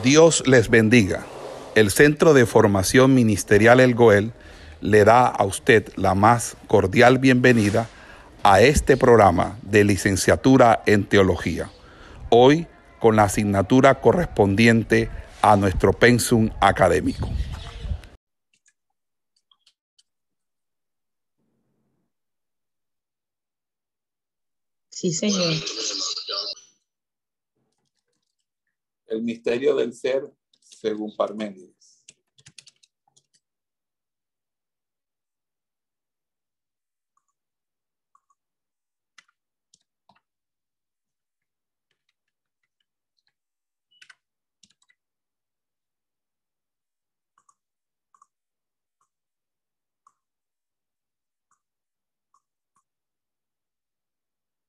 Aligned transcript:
Dios 0.00 0.42
les 0.46 0.70
bendiga. 0.70 1.26
El 1.74 1.90
Centro 1.90 2.32
de 2.32 2.46
Formación 2.46 3.14
Ministerial 3.14 3.78
El 3.78 3.94
Goel 3.94 4.32
le 4.80 5.04
da 5.04 5.26
a 5.26 5.44
usted 5.44 5.92
la 5.96 6.14
más 6.14 6.56
cordial 6.66 7.18
bienvenida 7.18 7.88
a 8.42 8.62
este 8.62 8.96
programa 8.96 9.58
de 9.62 9.84
licenciatura 9.84 10.82
en 10.86 11.04
teología. 11.04 11.70
Hoy 12.30 12.66
con 13.00 13.16
la 13.16 13.24
asignatura 13.24 14.00
correspondiente 14.00 15.10
a 15.42 15.56
nuestro 15.56 15.92
pensum 15.92 16.48
académico. 16.60 17.28
Sí, 24.88 25.12
señor. 25.12 25.54
El 29.12 29.22
misterio 29.22 29.76
del 29.76 29.92
ser 29.92 30.26
según 30.58 31.14
Parménides. 31.14 32.02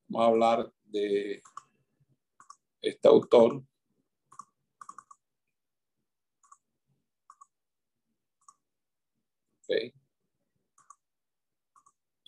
Vamos 0.10 0.26
a 0.26 0.28
hablar 0.28 0.74
de 0.84 1.42
este 2.82 3.08
autor 3.08 3.64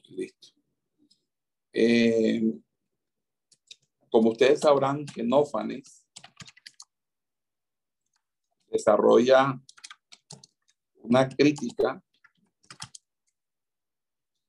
Listo. 0.09 0.49
Eh, 1.73 2.41
como 4.09 4.31
ustedes 4.31 4.61
sabrán, 4.61 5.05
Genófanes 5.07 6.05
desarrolla 8.67 9.59
una 10.95 11.27
crítica 11.29 12.02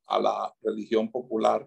a 0.07 0.19
la 0.21 0.55
religión 0.63 1.11
popular 1.11 1.67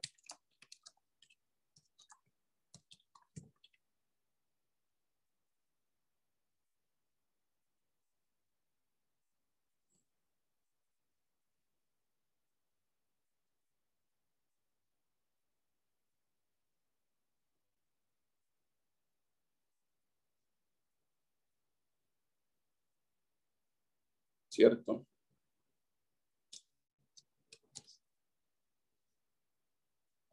¿cierto? 24.59 25.05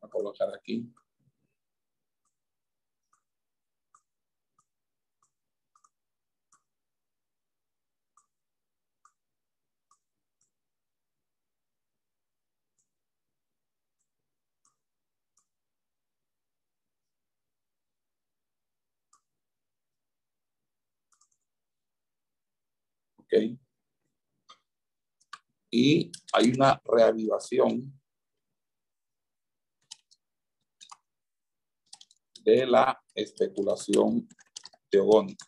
a 0.01 0.09
colocar 0.09 0.49
aquí. 0.55 0.93
Okay 23.21 23.59
y 25.71 26.11
hay 26.33 26.53
una 26.53 26.81
reavivación 26.85 27.93
de 32.43 32.67
la 32.67 33.03
especulación 33.15 34.29
teogónica. 34.89 35.47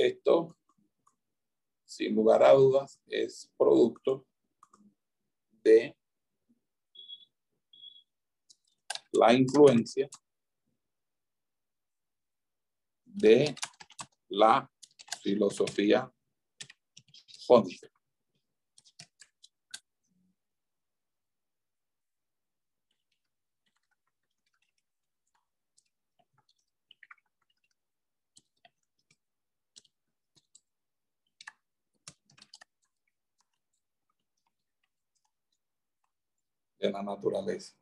Esto, 0.00 0.56
sin 1.84 2.14
lugar 2.14 2.44
a 2.44 2.52
dudas, 2.52 3.00
es 3.08 3.50
producto 3.58 4.24
de 5.50 5.96
la 9.10 9.32
influencia 9.32 10.08
de 13.04 13.56
la 14.28 14.70
filosofía 15.20 16.08
jónica. 17.48 17.97
De 36.80 36.90
la 36.90 37.02
naturaleza. 37.02 37.74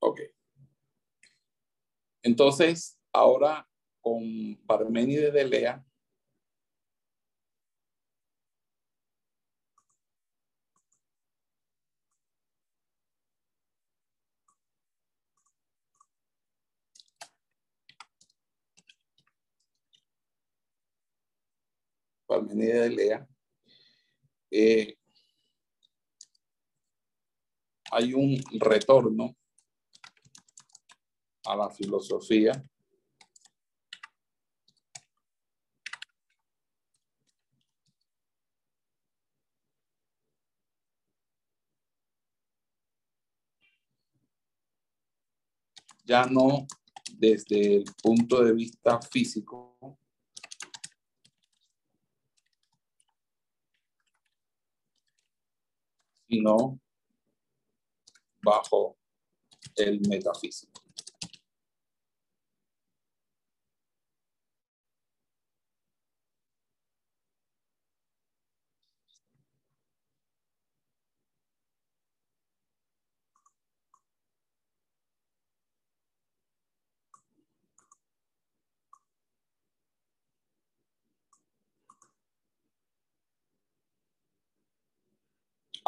Ok. 0.00 0.20
Entonces, 2.22 2.98
ahora 3.12 3.68
con 4.00 4.56
Parménides 4.66 5.32
de 5.32 5.44
Lea, 5.44 5.84
Parménides 22.26 22.82
de 22.82 22.90
Lea, 22.90 23.28
eh, 24.50 24.98
hay 27.90 28.12
un 28.12 28.38
retorno 28.60 29.37
a 31.48 31.56
la 31.56 31.70
filosofía. 31.70 32.52
Ya 46.04 46.26
no 46.26 46.66
desde 47.18 47.76
el 47.76 47.84
punto 48.02 48.42
de 48.44 48.52
vista 48.52 49.00
físico, 49.00 49.98
sino 56.28 56.78
bajo 58.42 58.96
el 59.76 60.00
metafísico. 60.08 60.87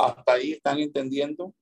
¿Hasta 0.02 0.32
ahí 0.32 0.52
están 0.52 0.78
entendiendo? 0.78 1.54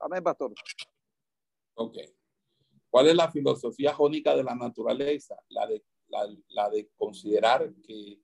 Amén, 0.00 0.22
pastor. 0.22 0.52
Ok. 1.74 1.98
¿Cuál 2.90 3.08
es 3.08 3.14
la 3.14 3.30
filosofía 3.30 3.92
jónica 3.92 4.34
de 4.34 4.42
la 4.42 4.54
naturaleza? 4.54 5.36
La 5.48 5.66
de, 5.66 5.84
la, 6.48 6.70
de 6.70 6.88
considerar 6.96 7.72
que 7.82 8.20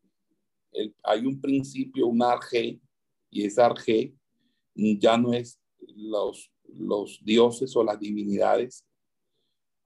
hay 1.03 1.27
un 1.27 1.41
principio, 1.41 2.07
un 2.07 2.23
arge, 2.23 2.81
y 3.31 3.45
ese 3.45 3.63
arge 3.63 4.15
ya 4.75 5.19
no 5.19 5.33
es 5.33 5.61
los, 5.79 6.51
los 6.65 7.21
dioses 7.25 7.77
o 7.77 7.85
las 7.85 7.99
divinidades 7.99 8.87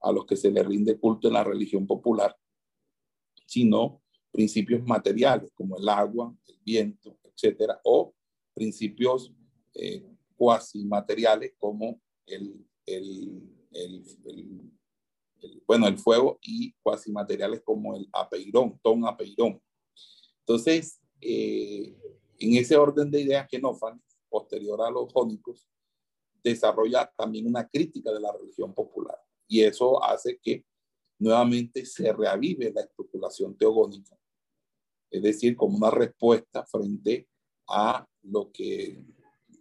a 0.01 0.11
los 0.11 0.25
que 0.25 0.37
se 0.37 0.51
le 0.51 0.63
rinde 0.63 0.99
culto 0.99 1.27
en 1.27 1.33
la 1.33 1.43
religión 1.43 1.87
popular, 1.87 2.36
sino 3.47 4.03
principios 4.31 4.85
materiales 4.85 5.51
como 5.55 5.77
el 5.77 5.89
agua, 5.89 6.35
el 6.47 6.59
viento, 6.63 7.17
etcétera, 7.23 7.79
o 7.83 8.13
principios 8.53 9.33
eh, 9.73 10.05
materiales 10.85 11.53
como 11.57 11.99
el, 12.25 12.63
bueno, 15.65 15.87
el 15.87 15.97
fuego 15.97 16.39
y 16.41 16.73
cuasi 16.83 17.11
materiales 17.11 17.61
como 17.63 17.95
el 17.95 18.07
apeirón, 18.13 18.79
ton 18.83 19.05
apeirón. 19.07 19.61
Entonces, 20.39 20.99
eh, 21.21 21.95
en 22.39 22.53
ese 22.55 22.77
orden 22.77 23.09
de 23.09 23.21
ideas, 23.21 23.47
Genófanes, 23.49 24.03
posterior 24.29 24.81
a 24.81 24.91
los 24.91 25.11
jónicos, 25.11 25.67
desarrolla 26.43 27.11
también 27.17 27.47
una 27.47 27.67
crítica 27.67 28.11
de 28.11 28.19
la 28.19 28.31
religión 28.31 28.73
popular. 28.73 29.17
Y 29.47 29.61
eso 29.61 30.03
hace 30.03 30.39
que 30.41 30.65
nuevamente 31.19 31.85
se 31.85 32.13
reavive 32.13 32.71
la 32.73 32.81
teogónica, 33.57 34.17
es 35.09 35.21
decir, 35.21 35.55
como 35.55 35.77
una 35.77 35.91
respuesta 35.91 36.65
frente 36.65 37.27
a 37.67 38.07
lo 38.23 38.51
que 38.51 39.03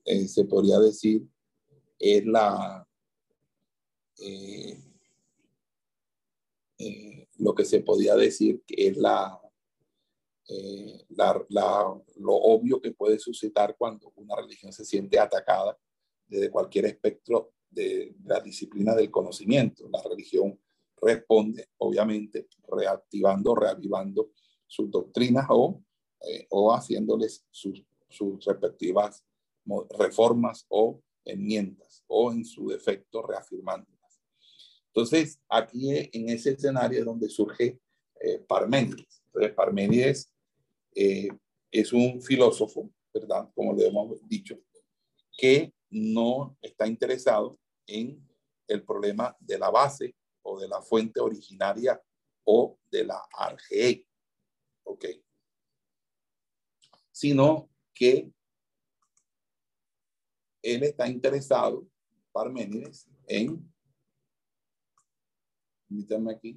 eh, 0.05 0.29
se 0.29 0.45
podría 0.45 0.79
decir 0.79 1.27
es 1.99 2.27
la, 2.27 2.87
eh, 4.19 4.81
eh, 6.79 7.29
lo 7.39 7.55
que 7.55 7.65
se 7.65 7.81
podía 7.81 8.15
decir 8.15 8.63
que 8.67 8.89
es 8.89 8.97
la, 8.97 9.41
lo 12.19 12.35
obvio 12.35 12.81
que 12.81 12.93
puede 12.93 13.19
suscitar 13.19 13.77
cuando 13.77 14.13
una 14.17 14.37
religión 14.37 14.73
se 14.73 14.85
siente 14.85 15.19
atacada 15.19 15.77
desde 16.27 16.51
cualquier 16.51 16.87
espectro 16.87 17.53
de 17.69 18.15
la 18.25 18.41
disciplina 18.41 18.95
del 18.95 19.11
conocimiento. 19.11 19.89
La 19.91 20.03
religión 20.03 20.59
responde, 21.07 21.69
obviamente, 21.79 22.49
reactivando, 22.69 23.55
reavivando 23.55 24.33
sus 24.67 24.91
doctrinas 24.91 25.47
o, 25.51 25.83
eh, 26.21 26.47
o 26.51 26.75
haciéndoles 26.75 27.47
sus, 27.51 27.85
respectivas 28.45 29.25
reformas 29.99 30.65
o 30.69 31.03
enmiendas, 31.25 32.03
o 32.07 32.33
en 32.33 32.45
su 32.45 32.69
defecto 32.69 33.23
reafirmándolas. 33.23 34.21
Entonces, 34.87 35.41
aquí 35.49 35.91
en 35.91 36.31
ese 36.31 36.53
escenario 36.53 37.01
es 37.01 37.05
donde 37.05 37.29
surge 37.29 37.79
eh, 38.21 38.39
Parménides. 38.49 39.23
Entonces, 39.27 39.53
Parménides 39.55 40.33
eh, 40.95 41.29
es 41.71 41.93
un 41.93 42.23
filósofo, 42.23 42.91
¿verdad? 43.13 43.51
Como 43.55 43.75
le 43.75 43.87
hemos 43.87 44.27
dicho, 44.29 44.57
que 45.37 45.75
no 45.91 46.57
está 46.63 46.87
interesado 46.87 47.59
en 47.87 48.27
el 48.69 48.83
problema 48.83 49.37
de 49.41 49.59
la 49.59 49.71
base 49.71 50.15
o 50.49 50.61
de 50.61 50.69
la 50.69 50.81
fuente 50.81 51.21
originaria 51.21 52.01
o 52.45 52.79
de 52.91 53.05
la 53.05 53.21
arge, 53.33 54.07
¿ok? 54.85 55.05
Sino 57.11 57.69
que 57.93 58.33
él 60.63 60.83
está 60.85 61.09
interesado, 61.09 61.89
Parménides, 62.33 63.09
en, 63.27 63.73
aquí, 66.31 66.57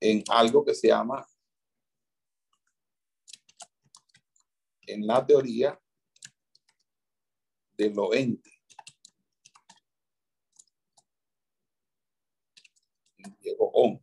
en 0.00 0.24
algo 0.30 0.64
que 0.64 0.74
se 0.74 0.88
llama 0.88 1.26
en 4.86 5.06
la 5.06 5.24
teoría 5.26 5.81
de 7.88 7.94
lo 7.94 8.14
ente. 8.14 8.50
Llegó 13.40 13.70
on. 13.72 14.00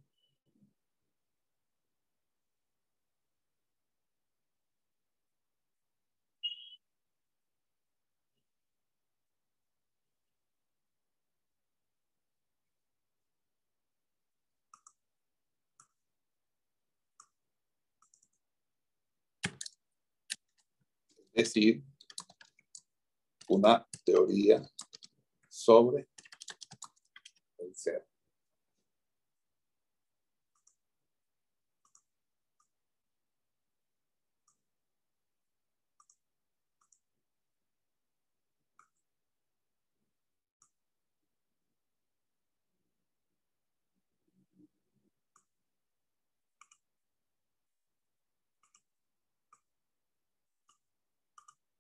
Decir, 21.34 21.84
una 23.50 23.86
teoría 24.06 24.62
sobre 25.50 26.08
el 27.58 27.76
ser. 27.76 28.06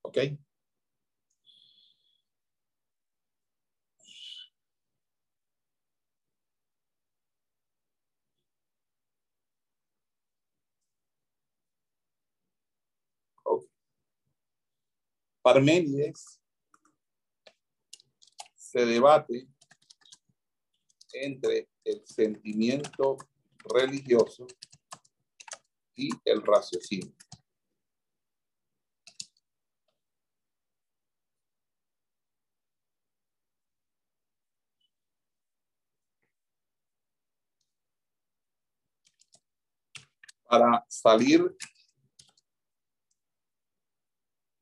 ¿Ok? 0.02 0.18
Parménides 15.42 16.40
se 18.56 18.86
debate 18.86 19.48
entre 21.14 21.70
el 21.84 22.06
sentimiento 22.06 23.18
religioso 23.66 24.46
y 25.96 26.10
el 26.26 26.42
raciocinio. 26.42 27.14
Para 40.44 40.84
salir 40.90 41.56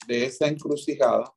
de 0.07 0.25
esa 0.25 0.47
encrucijada 0.47 1.35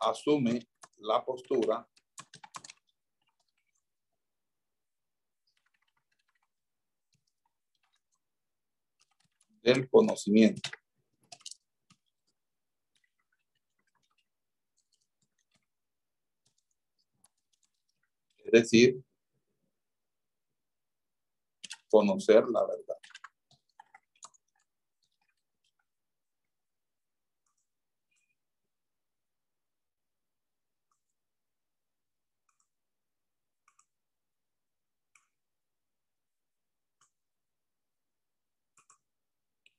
asume 0.00 0.66
la 0.96 1.22
postura 1.22 1.86
del 9.62 9.86
conocimiento. 9.90 10.70
Es 18.38 18.50
decir, 18.50 19.04
conocer 21.90 22.48
la 22.48 22.64
verdad. 22.66 22.99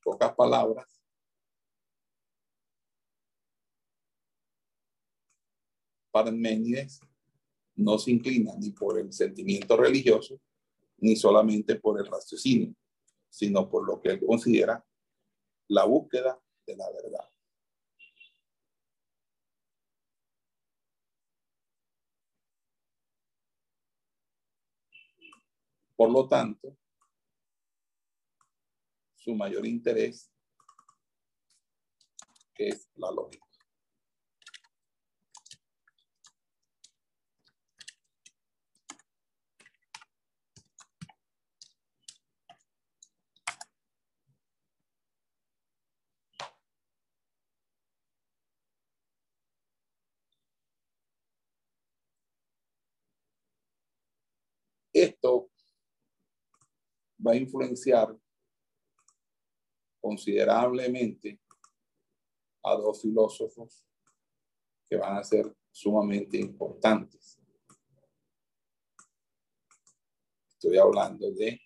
Pocas 0.03 0.33
palabras. 0.35 0.87
Parménides 6.11 6.99
no 7.75 7.97
se 7.97 8.11
inclina 8.11 8.53
ni 8.57 8.71
por 8.71 8.99
el 8.99 9.13
sentimiento 9.13 9.77
religioso, 9.77 10.39
ni 10.97 11.15
solamente 11.15 11.75
por 11.75 11.99
el 11.99 12.07
raciocinio, 12.07 12.75
sino 13.29 13.69
por 13.69 13.87
lo 13.87 14.01
que 14.01 14.09
él 14.09 14.25
considera 14.25 14.85
la 15.67 15.85
búsqueda 15.85 16.39
de 16.65 16.75
la 16.75 16.91
verdad. 16.91 17.27
Por 25.95 26.09
lo 26.09 26.27
tanto, 26.27 26.80
su 29.21 29.35
mayor 29.35 29.67
interés 29.67 30.31
es 32.57 32.89
la 32.95 33.11
lógica. 33.11 33.45
Esto 54.93 55.49
va 57.25 57.31
a 57.31 57.35
influenciar 57.35 58.15
considerablemente 60.01 61.39
a 62.63 62.75
dos 62.75 63.01
filósofos 63.01 63.85
que 64.87 64.97
van 64.97 65.17
a 65.17 65.23
ser 65.23 65.55
sumamente 65.71 66.37
importantes. 66.37 67.39
Estoy 70.49 70.77
hablando 70.77 71.31
de 71.31 71.59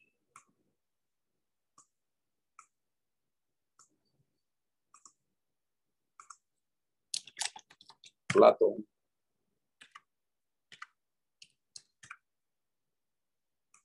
Platón 8.27 8.85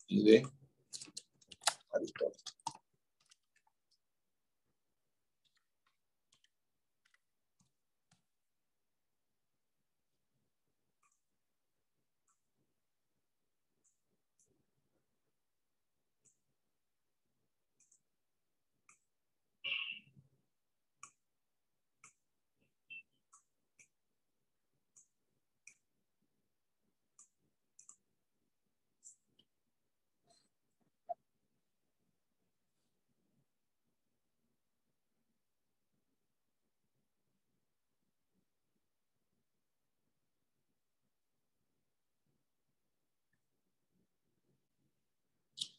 y 0.09 0.25
de 0.25 0.43
Aristóteles. 1.93 2.60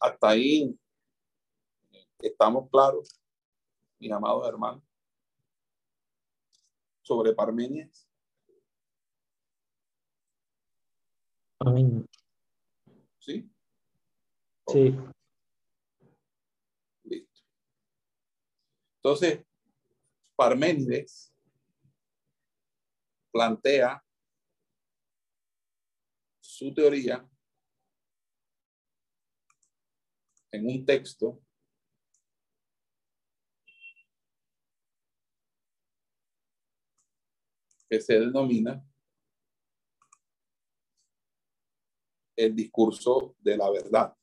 Hasta 0.04 0.30
ahí 0.30 0.76
estamos 2.18 2.68
claros, 2.70 3.20
mis 4.00 4.10
amados 4.10 4.48
hermanos, 4.48 4.82
sobre 7.02 7.32
Parmenides. 7.32 8.08
Amén. 11.60 12.04
¿Sí? 13.20 13.48
Sí. 14.66 14.96
Listo. 17.04 17.42
Entonces, 18.96 19.46
Parménides 20.34 21.32
plantea 23.30 24.04
su 26.40 26.74
teoría 26.74 27.24
en 30.52 30.66
un 30.66 30.84
texto 30.84 31.40
que 37.88 38.00
se 38.00 38.20
denomina 38.20 38.82
el 42.36 42.54
discurso 42.54 43.34
de 43.40 43.56
la 43.56 43.70
verdad. 43.70 44.16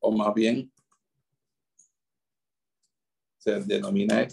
O 0.00 0.12
más 0.12 0.32
bien, 0.34 0.72
se 3.38 3.60
denomina 3.64 4.26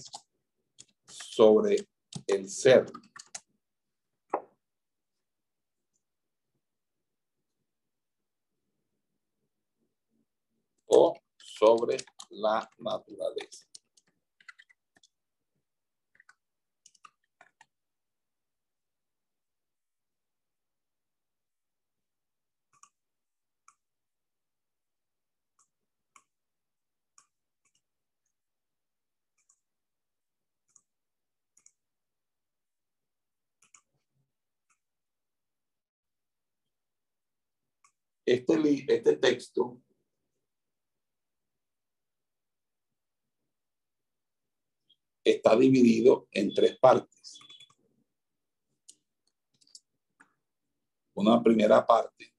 sobre 1.08 1.88
el 2.28 2.50
ser. 2.50 2.86
O 10.88 11.14
sobre 11.38 11.98
la 12.30 12.70
naturaleza. 12.78 13.66
Este, 38.26 38.86
este 38.88 39.18
texto 39.18 39.80
está 45.24 45.56
dividido 45.56 46.28
en 46.32 46.54
tres 46.54 46.78
partes. 46.80 47.40
Una 51.14 51.42
primera 51.42 51.86
parte 51.86 52.34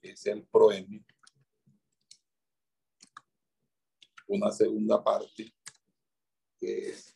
es 0.00 0.26
el 0.26 0.46
proemio. 0.46 1.04
Una 4.28 4.50
segunda 4.50 5.02
parte 5.02 5.52
que 6.58 6.90
es 6.90 7.14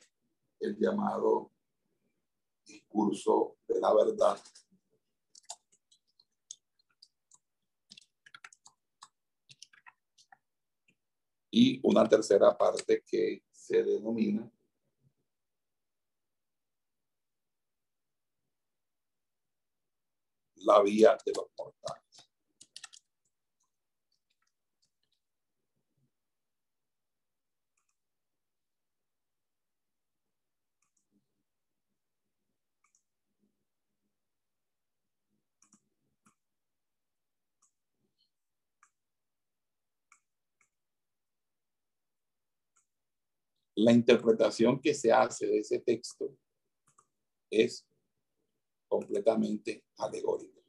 el 0.61 0.77
llamado 0.77 1.53
discurso 2.65 3.59
de 3.67 3.81
la 3.81 3.95
verdad. 3.95 4.39
Y 11.59 11.81
una 11.85 12.07
tercera 12.07 12.55
parte 12.55 13.03
que 13.07 13.43
se 13.51 13.83
denomina 13.83 14.47
la 20.57 20.83
vía 20.83 21.17
de 21.25 21.33
los 21.35 21.47
mortales. 21.57 22.06
La 43.77 43.93
interpretación 43.93 44.81
que 44.81 44.95
se 44.95 45.13
hace 45.13 45.47
de 45.47 45.59
ese 45.59 45.81
texto 45.81 46.35
es 47.51 47.87
completamente 48.89 49.85
alegórica. 49.99 50.61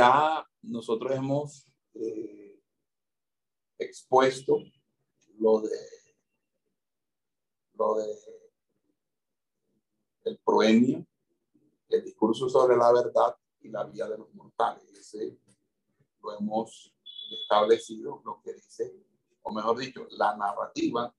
Ya 0.00 0.48
nosotros 0.62 1.12
hemos 1.14 1.66
eh, 1.92 2.58
expuesto 3.76 4.56
lo 5.38 5.60
de 5.60 5.76
lo 7.74 7.96
de 7.96 8.06
el 10.24 10.38
proemio, 10.38 11.06
el 11.90 12.02
discurso 12.02 12.48
sobre 12.48 12.78
la 12.78 12.90
verdad 12.94 13.36
y 13.60 13.68
la 13.68 13.84
vida 13.84 14.08
de 14.08 14.16
los 14.16 14.32
mortales. 14.32 14.90
Ese 14.90 15.38
lo 16.22 16.32
hemos 16.32 16.94
establecido, 17.42 18.22
lo 18.24 18.40
que 18.42 18.54
dice, 18.54 19.04
o 19.42 19.52
mejor 19.52 19.76
dicho, 19.80 20.06
la 20.12 20.34
narrativa 20.34 21.14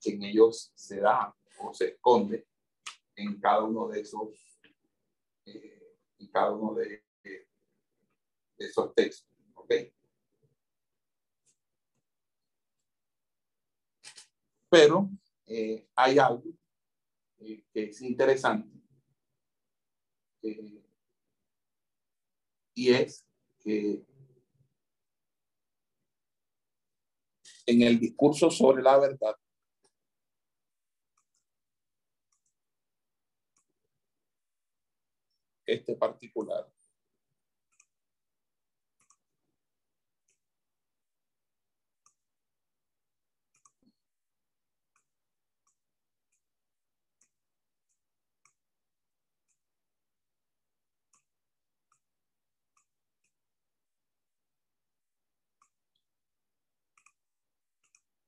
que 0.00 0.10
en 0.10 0.22
ellos 0.22 0.70
se 0.76 1.00
da 1.00 1.36
o 1.58 1.74
se 1.74 1.86
esconde 1.86 2.46
en 3.16 3.40
cada 3.40 3.64
uno 3.64 3.88
de 3.88 4.02
esos, 4.02 4.60
eh, 5.46 5.96
en 6.20 6.28
cada 6.28 6.52
uno 6.52 6.72
de 6.72 7.05
esos 8.58 8.94
textos. 8.94 9.28
¿Ok? 9.54 9.72
Pero 14.68 15.08
eh, 15.46 15.88
hay 15.94 16.18
algo 16.18 16.44
eh, 17.38 17.64
que 17.72 17.84
es 17.84 18.02
interesante 18.02 18.68
eh, 20.42 20.82
y 22.74 22.92
es 22.92 23.26
que 23.60 24.04
en 27.66 27.82
el 27.82 27.98
discurso 27.98 28.50
sobre 28.50 28.82
la 28.82 28.98
verdad 28.98 29.34
este 35.66 35.96
particular 35.96 36.75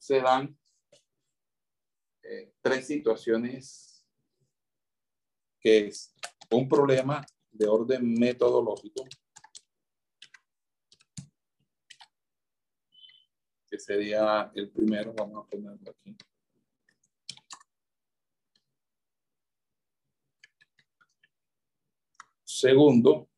se 0.09 0.23
dan 0.23 0.59
eh, 2.23 2.55
tres 2.63 2.87
situaciones 2.87 4.07
que 5.61 5.89
es 5.89 6.15
un 6.51 6.67
problema 6.67 7.23
de 7.51 7.69
orden 7.69 8.15
metodológico, 8.15 9.05
que 13.69 13.79
sería 13.79 14.51
el 14.55 14.71
primero, 14.71 15.13
vamos 15.13 15.45
a 15.45 15.51
ponerlo 15.51 15.91
aquí. 15.91 16.17
Segundo, 22.45 23.29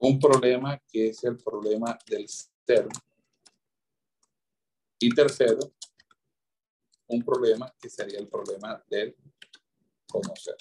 un 0.00 0.18
problema 0.18 0.78
que 0.86 1.08
es 1.08 1.24
el 1.24 1.38
problema 1.38 1.98
del 2.06 2.28
y 4.98 5.10
tercero, 5.10 5.72
un 7.08 7.22
problema 7.22 7.72
que 7.78 7.90
sería 7.90 8.18
el 8.18 8.28
problema 8.28 8.82
del 8.88 9.14
conocer. 10.06 10.56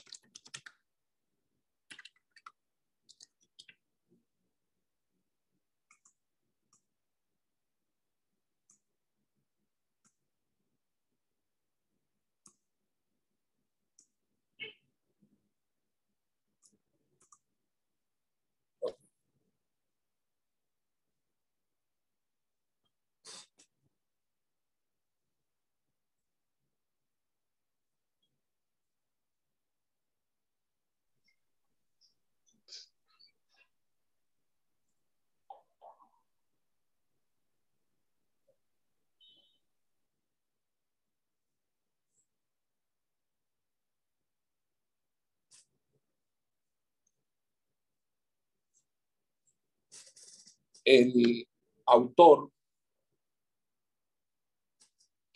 El 50.85 51.47
autor, 51.85 52.51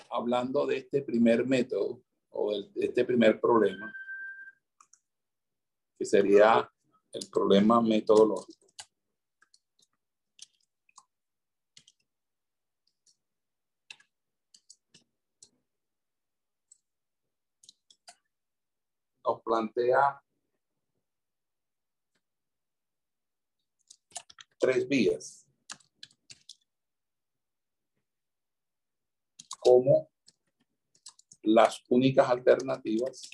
hablando 0.10 0.66
de 0.66 0.78
este 0.78 1.02
primer 1.02 1.46
método 1.46 2.02
o 2.30 2.52
de 2.52 2.86
este 2.86 3.06
primer 3.06 3.40
problema, 3.40 3.94
que 5.98 6.06
sería 6.06 6.72
el 7.14 7.30
problema 7.30 7.82
metodológico. 7.82 8.68
Nos 19.26 19.42
plantea 19.42 20.22
tres 24.60 24.88
vías. 24.88 25.46
Como 29.60 30.10
las 31.44 31.84
únicas 31.90 32.30
alternativas 32.30 33.30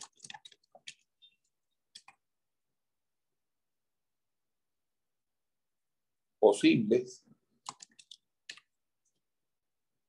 posibles 6.40 7.24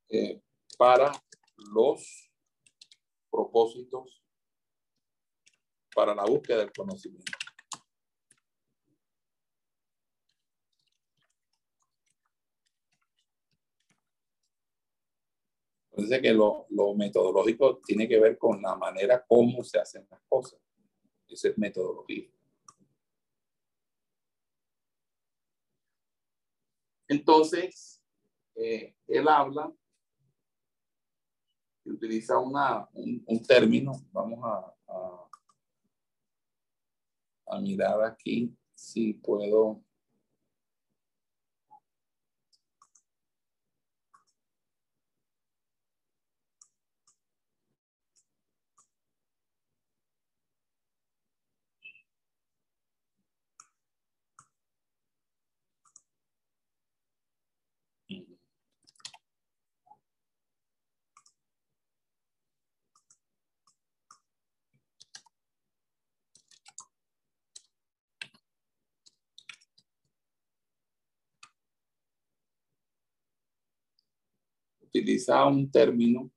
eh, 0.08 0.42
para 0.76 1.12
los 1.56 2.30
propósitos 3.30 4.24
para 5.94 6.14
la 6.14 6.24
búsqueda 6.24 6.58
del 6.58 6.72
conocimiento. 6.72 7.32
Entonces 15.96 16.22
que 16.22 16.32
lo, 16.32 16.66
metodológico 16.96 17.78
tiene 17.78 18.08
que 18.08 18.18
ver 18.18 18.36
con 18.36 18.60
la 18.60 18.74
manera 18.74 19.24
como 19.24 19.62
se 19.62 19.78
hacen 19.78 20.04
las 20.10 20.20
cosas. 20.28 20.58
Esa 21.28 21.48
es 21.48 21.58
metodología. 21.58 22.28
Entonces, 27.06 28.02
eh, 28.56 28.96
él 29.06 29.28
habla 29.28 29.72
y 31.84 31.90
utiliza 31.92 32.38
una, 32.38 32.88
un, 32.92 33.46
término, 33.46 33.92
vamos 34.10 34.40
a, 34.42 34.74
a 37.46 37.60
mirar 37.60 38.02
aquí 38.02 38.52
si 38.74 39.12
puedo 39.12 39.83
utiliza 74.94 75.44
un 75.46 75.68
término 75.70 76.30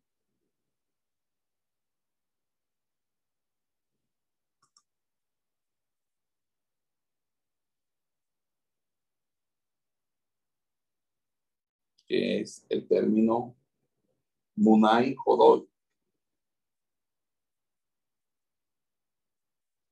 que 12.07 12.41
es 12.41 12.65
el 12.69 12.87
término 12.87 13.55
Munay 14.55 15.15
Hodol. 15.23 15.69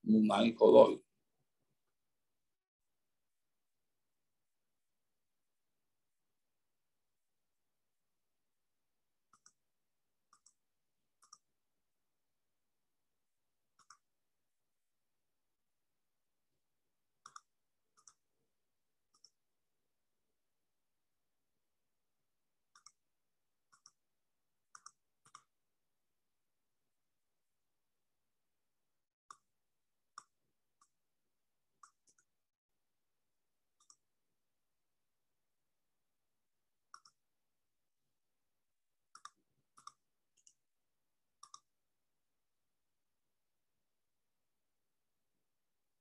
Munay 0.04 0.56
Hodol. 0.58 1.05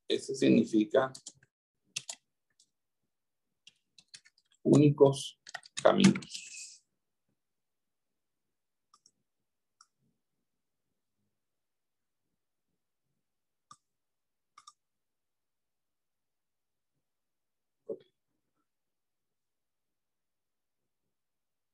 Ese 0.09 0.35
significa 0.35 1.13
únicos 4.63 5.39
caminos. 5.83 6.83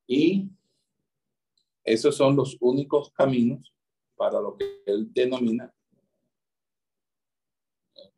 Y 0.07 0.51
esos 1.85 2.17
son 2.17 2.35
los 2.35 2.57
únicos 2.61 3.13
caminos 3.13 3.73
para 4.17 4.41
lo 4.41 4.57
que 4.57 4.83
él 4.87 5.13
denomina 5.13 5.73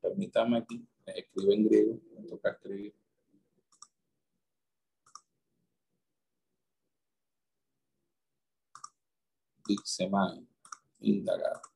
permítame 0.02 0.58
aquí, 0.58 0.86
escribo 1.06 1.52
en 1.52 1.64
griego, 1.64 2.00
me 2.18 2.28
toca 2.28 2.50
escribir. 2.50 2.94
Dixeman, 9.66 10.46
indagar. 11.00 11.71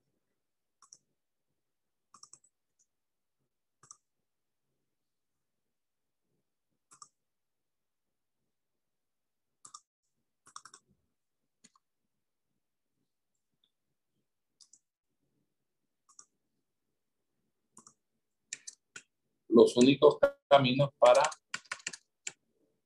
Los 19.57 19.75
únicos 19.77 20.19
caminos 20.49 20.91
para 20.99 21.23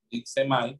Ixemay. 0.09 0.79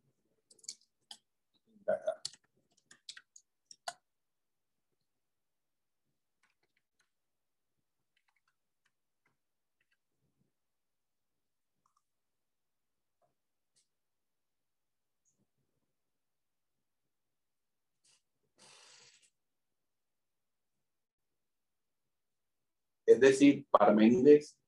Es 23.06 23.20
decir, 23.20 23.66
Parménides 23.70 24.61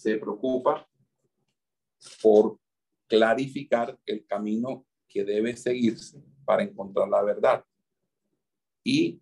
se 0.00 0.16
preocupa 0.16 0.88
por 2.22 2.58
clarificar 3.06 3.98
el 4.06 4.24
camino 4.26 4.86
que 5.06 5.24
debe 5.24 5.56
seguirse 5.56 6.22
para 6.44 6.62
encontrar 6.62 7.08
la 7.08 7.22
verdad 7.22 7.64
y 8.82 9.20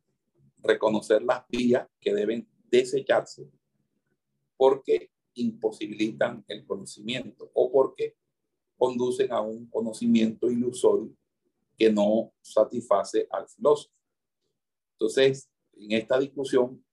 reconocer 0.58 1.22
las 1.22 1.44
vías 1.48 1.88
que 2.00 2.14
deben 2.14 2.48
desecharse 2.70 3.50
porque 4.56 5.10
imposibilitan 5.34 6.44
el 6.46 6.64
conocimiento 6.64 7.50
o 7.54 7.72
porque 7.72 8.16
conducen 8.76 9.32
a 9.32 9.40
un 9.40 9.66
conocimiento 9.68 10.48
ilusorio 10.50 11.12
que 11.76 11.90
no 11.90 12.32
satisface 12.40 13.26
al 13.30 13.48
filósofo. 13.48 13.94
Entonces, 14.92 15.48
en 15.72 15.92
esta 15.92 16.18
discusión, 16.18 16.84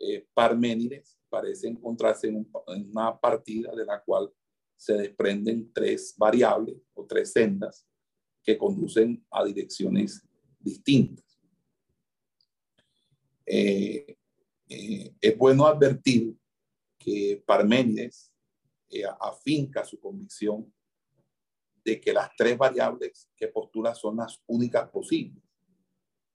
eh, 0.00 0.26
Parménides 0.34 1.15
parece 1.36 1.68
encontrarse 1.68 2.28
en, 2.28 2.48
una 2.90 3.18
partida 3.18 3.74
de 3.74 3.84
la 3.84 4.02
cual 4.02 4.32
se 4.74 4.94
desprenden 4.94 5.70
tres 5.70 6.14
variables 6.16 6.76
o 6.94 7.04
tres 7.04 7.32
sendas 7.32 7.86
que 8.42 8.56
conducen 8.56 9.22
a 9.30 9.44
direcciones 9.44 10.26
distintas. 10.58 11.38
Eh, 13.44 14.16
eh, 14.68 15.14
es 15.20 15.36
bueno 15.36 15.66
advertir 15.66 16.34
que 16.98 17.42
Parménides 17.46 18.32
eh, 18.88 19.04
afinca 19.20 19.84
su 19.84 20.00
convicción 20.00 20.72
de 21.84 22.00
que 22.00 22.14
las 22.14 22.30
tres 22.34 22.56
variables 22.56 23.28
que 23.36 23.48
postula 23.48 23.94
son 23.94 24.16
las 24.16 24.42
únicas 24.46 24.88
posibles. 24.88 25.42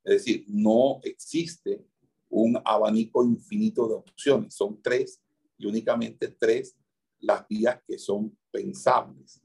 Es 0.03 0.13
decir, 0.13 0.45
no 0.47 0.99
existe 1.03 1.83
un 2.31 2.59
abanico 2.65 3.23
infinito 3.23 3.87
de 3.87 3.95
opciones. 3.95 4.55
Son 4.55 4.81
tres 4.81 5.21
y 5.57 5.67
únicamente 5.67 6.29
tres 6.29 6.75
las 7.19 7.47
vías 7.47 7.79
que 7.85 7.97
son 7.99 8.35
pensables. 8.49 9.41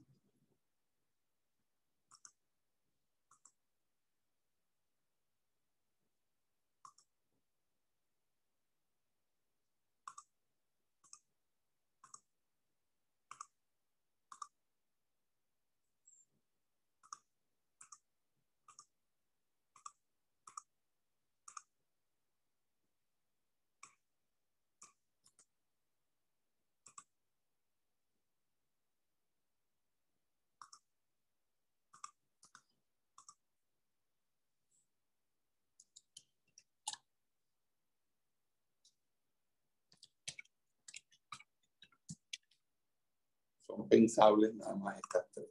Pensables 44.07 44.55
nada 44.55 44.75
más 44.75 44.95
estas 44.97 45.25
tres. 45.33 45.47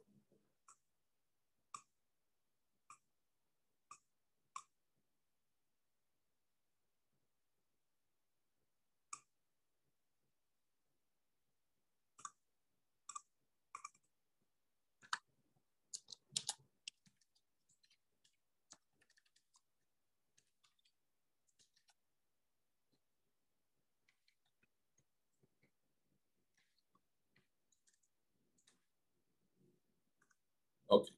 Ok. 30.89 31.09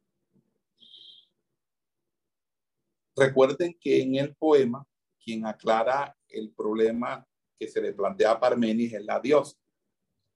recuerden 3.18 3.76
que 3.80 4.00
en 4.00 4.14
el 4.14 4.34
poema, 4.36 4.86
quien 5.22 5.44
aclara 5.44 6.16
el 6.28 6.52
problema 6.52 7.26
que 7.58 7.66
se 7.66 7.80
le 7.80 7.92
plantea 7.92 8.32
a 8.32 8.40
Parmenis 8.40 8.92
es 8.92 9.04
la 9.04 9.18
diosa, 9.18 9.56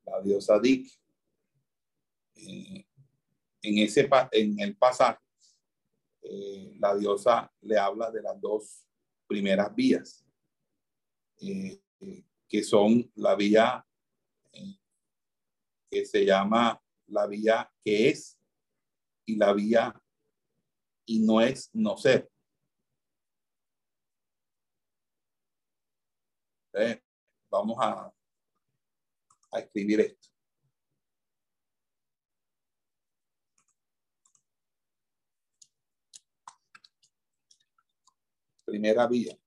la 0.04 0.20
diosa 0.20 0.58
Dick. 0.58 0.90
Eh, 2.34 2.84
en, 3.62 3.78
ese, 3.78 4.10
en 4.32 4.58
el 4.58 4.76
pasaje, 4.76 5.20
eh, 6.22 6.74
la 6.78 6.96
diosa 6.96 7.52
le 7.60 7.78
habla 7.78 8.10
de 8.10 8.22
las 8.22 8.40
dos 8.40 8.84
primeras 9.28 9.72
vías, 9.74 10.26
eh, 11.40 11.80
que 12.48 12.64
son 12.64 13.10
la 13.14 13.36
vía 13.36 13.86
que 15.90 16.06
se 16.06 16.24
llama 16.24 16.82
la 17.06 17.26
vía 17.26 17.70
que 17.84 18.08
es 18.08 18.38
y 19.26 19.36
la 19.36 19.52
vía 19.52 19.94
y 21.06 21.20
no 21.20 21.40
es 21.40 21.70
no 21.72 21.96
ser. 21.96 22.28
vamos 27.50 27.76
a, 27.80 28.12
a 29.52 29.58
escribir 29.58 30.00
esto. 30.00 30.28
Primera 38.64 39.06
vía. 39.06 39.41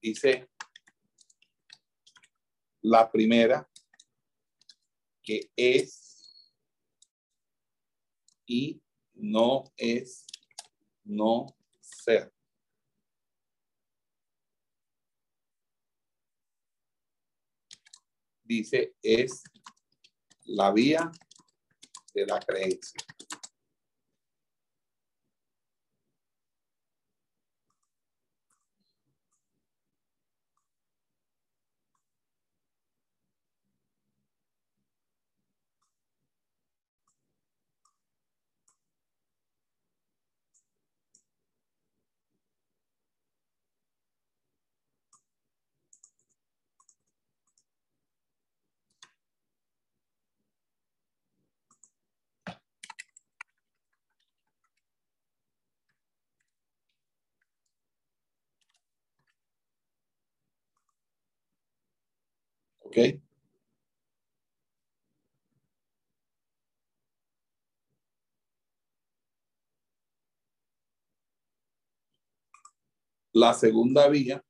Dice 0.00 0.48
la 2.82 3.10
primera, 3.10 3.68
que 5.22 5.50
es 5.54 6.10
y 8.46 8.82
no 9.14 9.72
es 9.76 10.26
no 11.04 11.46
ser. 11.78 12.32
Dice, 18.42 18.96
es 19.00 19.44
la 20.46 20.72
vía 20.72 21.12
de 22.12 22.26
la 22.26 22.40
creencia. 22.40 23.00
¿Ok? 62.90 63.20
La 73.32 73.54
segunda 73.54 74.06
vía 74.08 74.44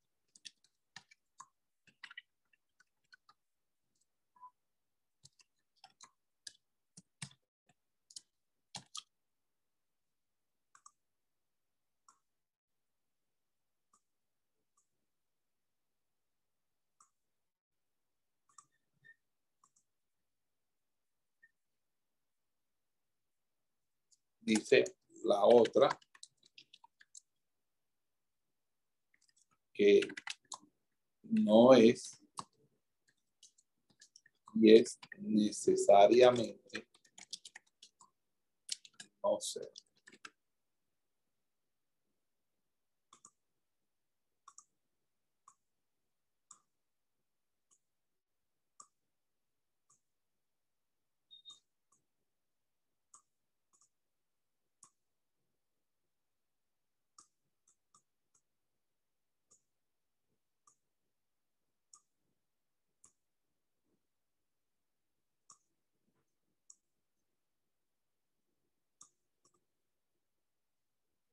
dice 24.51 24.83
la 25.23 25.45
otra 25.45 25.89
que 29.73 30.01
no 31.23 31.73
es 31.75 32.21
y 34.55 34.75
es 34.75 34.99
necesariamente 35.21 36.89
no 39.23 39.41
ser. 39.41 39.71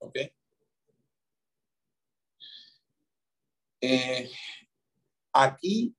¿Ok? 0.00 0.16
Eh, 3.80 4.30
aquí, 5.32 5.94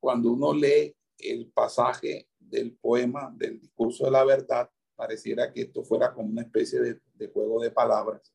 cuando 0.00 0.32
uno 0.32 0.52
lee 0.52 0.94
el 1.18 1.50
pasaje 1.52 2.28
del 2.38 2.76
poema 2.76 3.32
del 3.36 3.60
discurso 3.60 4.04
de 4.04 4.10
la 4.10 4.24
verdad, 4.24 4.70
pareciera 4.96 5.52
que 5.52 5.62
esto 5.62 5.82
fuera 5.82 6.12
como 6.12 6.28
una 6.28 6.42
especie 6.42 6.80
de, 6.80 7.00
de 7.14 7.28
juego 7.28 7.60
de 7.62 7.70
palabras 7.70 8.32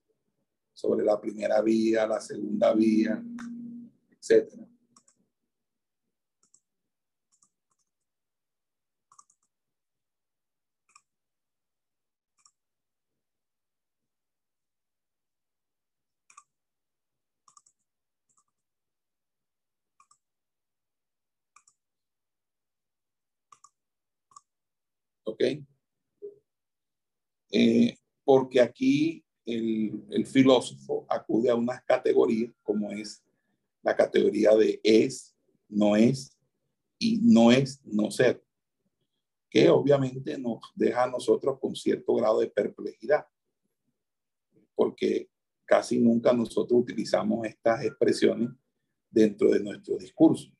sobre 0.73 1.05
la 1.05 1.19
primera 1.19 1.61
vía, 1.61 2.07
la 2.07 2.21
segunda 2.21 2.73
vía, 2.73 3.21
etcétera. 4.09 4.65
¿Ok? 25.39 25.63
Eh, 27.51 27.97
porque 28.25 28.61
aquí 28.61 29.23
el, 29.45 30.03
el, 30.11 30.25
filósofo 30.25 31.05
acude 31.09 31.49
a 31.49 31.55
unas 31.55 31.83
categorías 31.83 32.53
como 32.61 32.91
es 32.91 33.23
la 33.81 33.95
categoría 33.95 34.55
de 34.55 34.79
es, 34.83 35.35
no 35.69 35.95
es 35.95 36.37
y 36.99 37.19
no 37.23 37.51
es 37.51 37.81
no 37.85 38.11
ser, 38.11 38.43
que 39.49 39.69
obviamente 39.69 40.37
nos 40.37 40.59
deja 40.75 41.03
a 41.03 41.09
nosotros 41.09 41.57
con 41.59 41.75
cierto 41.75 42.13
grado 42.15 42.41
de 42.41 42.49
perplejidad, 42.49 43.25
porque 44.75 45.29
casi 45.65 45.99
nunca 45.99 46.33
nosotros 46.33 46.81
utilizamos 46.81 47.47
estas 47.47 47.85
expresiones 47.85 48.49
dentro 49.09 49.49
de 49.49 49.61
nuestro 49.61 49.97
discurso. 49.97 50.51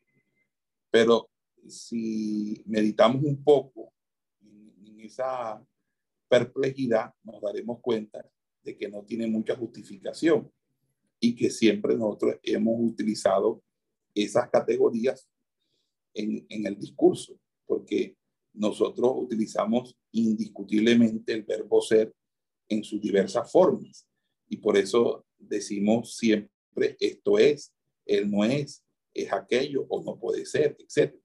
Pero 0.90 1.30
si 1.68 2.64
meditamos 2.66 3.24
un 3.24 3.44
poco 3.44 3.94
esa 5.02 5.64
perplejidad 6.28 7.14
nos 7.24 7.42
daremos 7.42 7.80
cuenta 7.82 8.24
de 8.64 8.78
que 8.78 8.90
no 8.90 9.04
tiene 9.04 9.28
mucha 9.28 9.56
justificación 9.56 10.52
y 11.20 11.36
que 11.36 11.50
siempre 11.50 11.96
nosotros 11.96 12.36
hemos 12.44 12.76
utilizado 12.80 13.62
esas 14.14 14.50
categorías 14.50 15.28
en, 16.14 16.46
en 16.50 16.66
el 16.66 16.78
discurso, 16.78 17.40
porque 17.66 18.16
nosotros 18.54 19.12
utilizamos 19.16 19.98
indiscutiblemente 20.12 21.34
el 21.34 21.44
verbo 21.44 21.82
ser 21.82 22.14
en 22.68 22.84
sus 22.84 23.02
diversas 23.02 23.52
formas. 23.52 24.08
Y 24.48 24.58
por 24.58 24.78
eso 24.78 25.26
decimos 25.38 26.16
siempre, 26.16 26.96
esto 27.00 27.38
es, 27.38 27.74
él 28.06 28.30
no 28.30 28.44
es, 28.44 28.84
es 29.14 29.32
aquello 29.32 29.86
o 29.90 30.04
no 30.04 30.18
puede 30.18 30.46
ser, 30.46 30.78
etc. 30.80 31.16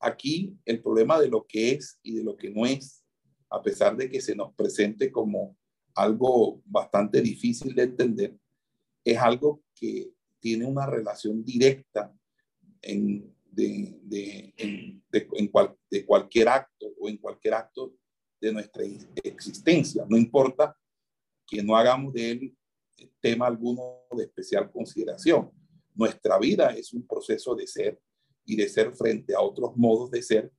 Aquí 0.00 0.56
el 0.64 0.82
problema 0.82 1.20
de 1.20 1.28
lo 1.28 1.46
que 1.46 1.72
es 1.72 1.98
y 2.02 2.16
de 2.16 2.24
lo 2.24 2.36
que 2.36 2.50
no 2.50 2.66
es, 2.66 3.04
a 3.50 3.62
pesar 3.62 3.96
de 3.96 4.08
que 4.08 4.20
se 4.20 4.34
nos 4.34 4.54
presente 4.54 5.12
como 5.12 5.56
algo 5.94 6.62
bastante 6.64 7.20
difícil 7.20 7.74
de 7.74 7.82
entender, 7.82 8.36
es 9.04 9.18
algo 9.18 9.62
que 9.74 10.12
tiene 10.38 10.64
una 10.64 10.86
relación 10.86 11.44
directa 11.44 12.12
en, 12.80 13.34
de, 13.50 13.98
de, 14.02 14.54
en, 14.56 15.48
cual, 15.48 15.76
de 15.90 16.06
cualquier 16.06 16.48
acto 16.48 16.86
o 16.98 17.08
en 17.08 17.18
cualquier 17.18 17.54
acto 17.54 17.94
de 18.40 18.52
nuestra 18.52 18.84
existencia. 19.22 20.06
No 20.08 20.16
importa 20.16 20.74
que 21.46 21.62
no 21.62 21.76
hagamos 21.76 22.14
de 22.14 22.30
él 22.30 22.56
tema 23.20 23.46
alguno 23.46 24.02
de 24.16 24.24
especial 24.24 24.70
consideración. 24.70 25.50
Nuestra 25.94 26.38
vida 26.38 26.70
es 26.70 26.92
un 26.92 27.06
proceso 27.06 27.54
de 27.54 27.66
ser 27.66 28.00
y 28.50 28.56
de 28.56 28.68
ser 28.68 28.92
frente 28.96 29.32
a 29.32 29.40
otros 29.40 29.76
modos 29.76 30.10
de 30.10 30.22
ser 30.22 30.52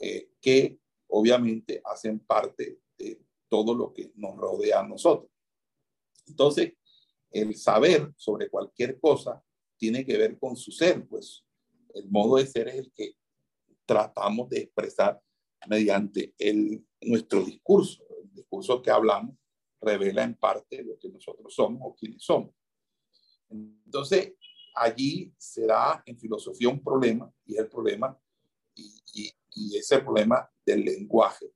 eh, 0.00 0.30
que 0.40 0.80
obviamente 1.06 1.80
hacen 1.84 2.18
parte 2.18 2.80
de 2.98 3.22
todo 3.48 3.74
lo 3.74 3.92
que 3.92 4.10
nos 4.16 4.36
rodea 4.36 4.80
a 4.80 4.88
nosotros. 4.88 5.30
Entonces, 6.26 6.72
el 7.30 7.54
saber 7.54 8.12
sobre 8.16 8.50
cualquier 8.50 8.98
cosa 8.98 9.40
tiene 9.76 10.04
que 10.04 10.18
ver 10.18 10.36
con 10.36 10.56
su 10.56 10.72
ser, 10.72 11.06
pues 11.06 11.44
el 11.94 12.10
modo 12.10 12.38
de 12.38 12.46
ser 12.46 12.66
es 12.66 12.74
el 12.74 12.92
que 12.92 13.14
tratamos 13.86 14.48
de 14.48 14.62
expresar 14.62 15.22
mediante 15.68 16.34
el, 16.38 16.84
nuestro 17.02 17.44
discurso. 17.44 18.02
El 18.20 18.32
discurso 18.32 18.82
que 18.82 18.90
hablamos 18.90 19.36
revela 19.80 20.24
en 20.24 20.34
parte 20.34 20.82
lo 20.82 20.98
que 20.98 21.08
nosotros 21.08 21.54
somos 21.54 21.82
o 21.84 21.94
quiénes 21.94 22.24
somos. 22.24 22.52
Entonces, 23.48 24.32
allí 24.74 25.32
será 25.36 26.02
en 26.06 26.18
filosofía 26.18 26.68
un 26.68 26.82
problema, 26.82 27.32
y 27.44 27.54
es 27.54 27.60
el 27.60 27.68
problema, 27.68 28.18
y, 28.74 29.02
y, 29.54 29.76
es 29.76 29.90
el 29.92 30.02
problema 30.02 30.48
del 30.64 30.84
lenguaje. 30.84 31.52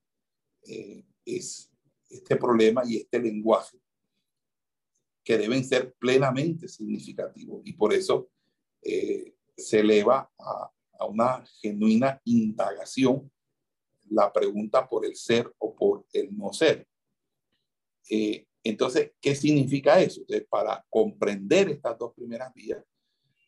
Eh, 0.62 1.04
es 1.24 1.70
este 2.08 2.36
problema 2.36 2.82
y 2.86 2.98
este 2.98 3.18
lenguaje 3.18 3.80
que 5.24 5.38
deben 5.38 5.64
ser 5.64 5.92
plenamente 5.94 6.68
significativos 6.68 7.62
y 7.64 7.72
por 7.72 7.92
eso 7.92 8.30
eh, 8.82 9.34
se 9.56 9.80
eleva 9.80 10.30
a, 10.38 10.72
una 11.08 11.44
genuina 11.60 12.20
indagación 12.24 13.30
la 14.08 14.32
pregunta 14.32 14.88
por 14.88 15.04
el 15.04 15.14
ser 15.14 15.52
o 15.58 15.74
por 15.74 16.06
el 16.12 16.34
no 16.36 16.52
ser. 16.52 16.88
Eh, 18.08 18.46
entonces, 18.64 19.12
¿qué 19.20 19.34
significa 19.34 20.00
eso? 20.00 20.22
para 20.48 20.84
comprender 20.88 21.68
estas 21.68 21.98
dos 21.98 22.14
primeras 22.14 22.52
vías, 22.54 22.82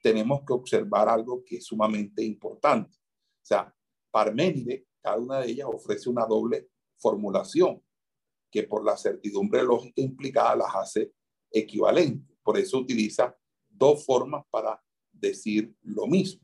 tenemos 0.01 0.43
que 0.47 0.53
observar 0.53 1.09
algo 1.09 1.45
que 1.45 1.57
es 1.57 1.67
sumamente 1.67 2.23
importante. 2.23 2.97
O 2.97 3.45
sea, 3.45 3.75
Parménides, 4.11 4.85
cada 5.01 5.19
una 5.19 5.41
de 5.41 5.51
ellas 5.51 5.69
ofrece 5.71 6.09
una 6.09 6.25
doble 6.27 6.69
formulación 6.97 7.83
que 8.51 8.63
por 8.63 8.85
la 8.85 8.97
certidumbre 8.97 9.63
lógica 9.63 10.01
implicada 10.01 10.57
las 10.57 10.75
hace 10.75 11.13
equivalente. 11.51 12.35
Por 12.43 12.59
eso 12.59 12.79
utiliza 12.79 13.37
dos 13.69 14.05
formas 14.05 14.45
para 14.51 14.83
decir 15.13 15.75
lo 15.83 16.07
mismo. 16.07 16.43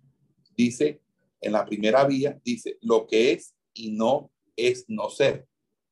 Dice, 0.57 1.03
en 1.41 1.53
la 1.53 1.65
primera 1.65 2.05
vía, 2.05 2.41
dice 2.45 2.79
lo 2.83 3.07
que 3.07 3.33
es 3.33 3.55
y 3.73 3.93
no 3.93 4.31
es 4.57 4.85
no 4.89 5.11
ser. 5.11 5.49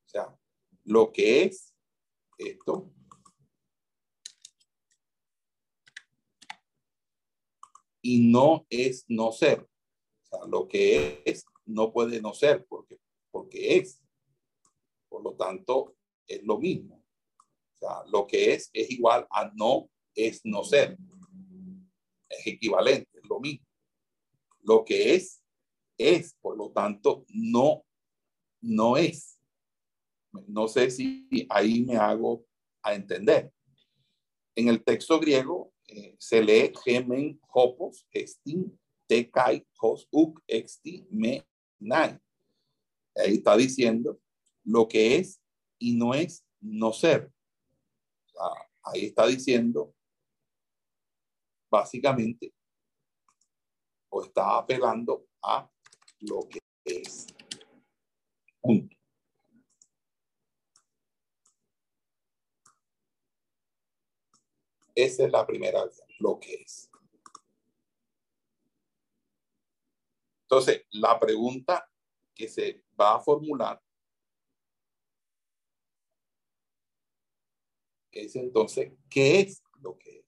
O 0.06 0.08
sea, 0.08 0.38
lo 0.84 1.12
que 1.12 1.44
es 1.44 1.74
esto. 2.38 2.92
Y 8.02 8.30
no 8.30 8.66
es 8.68 9.04
no 9.08 9.32
ser. 9.32 9.66
Lo 10.48 10.66
que 10.66 11.22
es 11.24 11.44
no 11.64 11.92
puede 11.92 12.20
no 12.20 12.34
ser 12.34 12.66
porque, 12.66 12.98
porque 13.30 13.76
es. 13.76 14.00
Por 15.08 15.22
lo 15.22 15.34
tanto, 15.34 15.94
es 16.26 16.42
lo 16.42 16.58
mismo 16.58 17.02
lo 18.10 18.26
que 18.26 18.54
es 18.54 18.70
es 18.72 18.90
igual 18.90 19.26
a 19.30 19.50
no 19.54 19.90
es 20.14 20.44
no 20.44 20.64
ser. 20.64 20.96
Es 22.28 22.46
equivalente, 22.46 23.08
es 23.14 23.28
lo 23.28 23.40
mismo. 23.40 23.66
Lo 24.62 24.84
que 24.84 25.14
es, 25.14 25.42
es, 25.98 26.34
por 26.40 26.56
lo 26.56 26.70
tanto, 26.70 27.24
no, 27.28 27.84
no 28.60 28.96
es. 28.96 29.38
No 30.46 30.68
sé 30.68 30.90
si 30.90 31.26
ahí 31.50 31.82
me 31.84 31.96
hago 31.96 32.44
a 32.82 32.94
entender. 32.94 33.52
En 34.54 34.68
el 34.68 34.82
texto 34.82 35.18
griego 35.18 35.72
se 36.18 36.42
lee 36.42 36.72
gemen, 36.84 37.40
hopos, 37.52 38.06
estin, 38.12 38.78
tekai, 39.06 39.66
hos, 39.80 40.08
uk, 40.10 40.40
exti, 40.46 41.06
me, 41.10 41.46
nai. 41.78 42.18
Ahí 43.16 43.34
está 43.34 43.56
diciendo 43.56 44.18
lo 44.64 44.88
que 44.88 45.16
es 45.16 45.40
y 45.78 45.94
no 45.94 46.14
es 46.14 46.44
no 46.60 46.92
ser 46.92 47.32
ahí 48.84 49.06
está 49.06 49.26
diciendo, 49.26 49.94
básicamente, 51.70 52.52
o 54.10 54.22
está 54.22 54.58
apelando 54.58 55.26
a 55.42 55.70
lo 56.20 56.48
que 56.48 56.60
es. 56.84 57.26
Punto. 58.60 58.96
Esa 64.94 65.24
es 65.24 65.32
la 65.32 65.46
primera, 65.46 65.82
lo 66.18 66.38
que 66.38 66.54
es. 66.54 66.90
Entonces, 70.42 70.84
la 70.90 71.18
pregunta 71.18 71.88
que 72.34 72.48
se 72.48 72.82
va 73.00 73.14
a 73.14 73.20
formular 73.20 73.82
es 78.10 78.36
entonces, 78.36 78.92
¿qué 79.08 79.40
es 79.40 79.62
lo 79.80 79.96
que 79.96 80.18
es? 80.18 80.21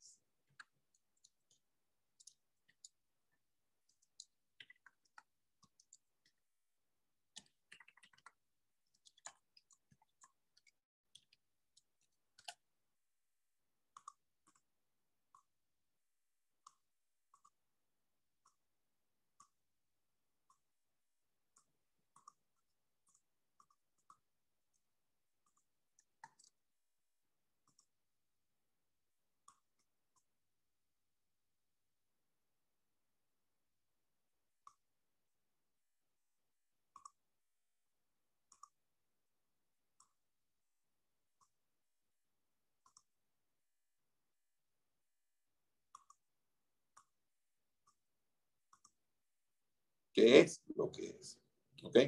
¿Qué 50.15 50.41
es 50.41 50.63
lo 50.77 50.91
que 50.91 51.09
es. 51.09 51.39
¿Ok? 51.83 51.99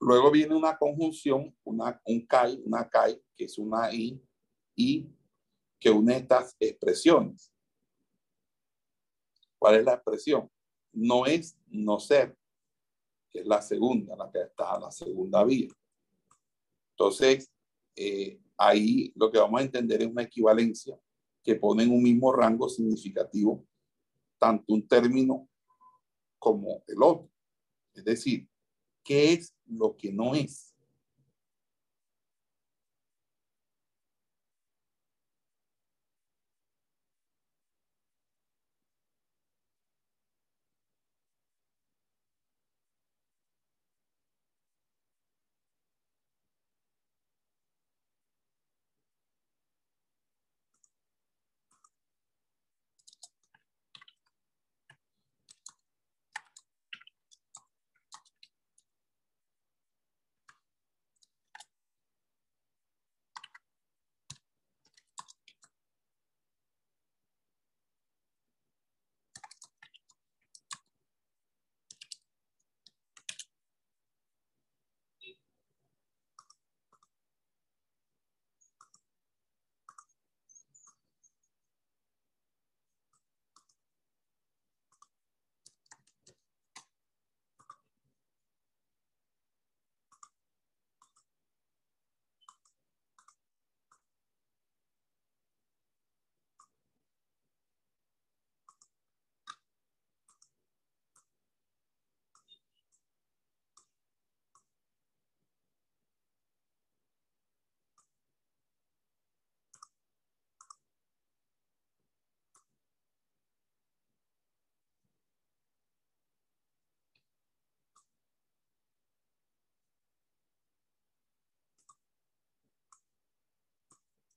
Luego 0.00 0.30
viene 0.32 0.54
una 0.54 0.76
conjunción, 0.76 1.56
una, 1.62 1.98
un 2.04 2.26
kai, 2.26 2.60
una 2.66 2.86
kai, 2.90 3.22
que 3.36 3.44
es 3.44 3.56
una 3.56 3.90
i, 3.94 4.20
y 4.74 5.08
que 5.80 5.88
une 5.88 6.16
estas 6.16 6.56
expresiones. 6.58 7.52
¿Cuál 9.58 9.76
es 9.76 9.84
la 9.84 9.94
expresión? 9.94 10.50
No 10.92 11.24
es 11.24 11.56
no 11.68 11.98
ser, 12.00 12.36
que 13.30 13.40
es 13.40 13.46
la 13.46 13.62
segunda, 13.62 14.16
la 14.16 14.30
que 14.30 14.42
está, 14.42 14.78
la 14.78 14.90
segunda 14.90 15.44
vía. 15.44 15.68
Entonces, 16.90 17.50
eh, 17.96 18.40
ahí 18.58 19.12
lo 19.14 19.30
que 19.30 19.38
vamos 19.38 19.60
a 19.60 19.64
entender 19.64 20.02
es 20.02 20.08
una 20.08 20.22
equivalencia 20.22 20.98
que 21.42 21.54
pone 21.54 21.84
en 21.84 21.92
un 21.92 22.02
mismo 22.02 22.32
rango 22.32 22.68
significativo 22.68 23.64
tanto 24.38 24.64
un 24.74 24.86
término 24.86 25.48
como 26.44 26.84
el 26.86 27.02
otro. 27.02 27.30
Es 27.94 28.04
decir, 28.04 28.46
¿qué 29.02 29.32
es 29.32 29.54
lo 29.64 29.96
que 29.96 30.12
no 30.12 30.34
es? 30.34 30.73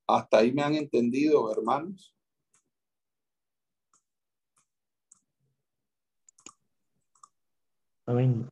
Hasta 0.08 0.38
ahí 0.40 0.52
me 0.54 0.64
han 0.64 0.76
entendido, 0.76 1.52
hermanos. 1.52 2.16
Amén. 8.06 8.50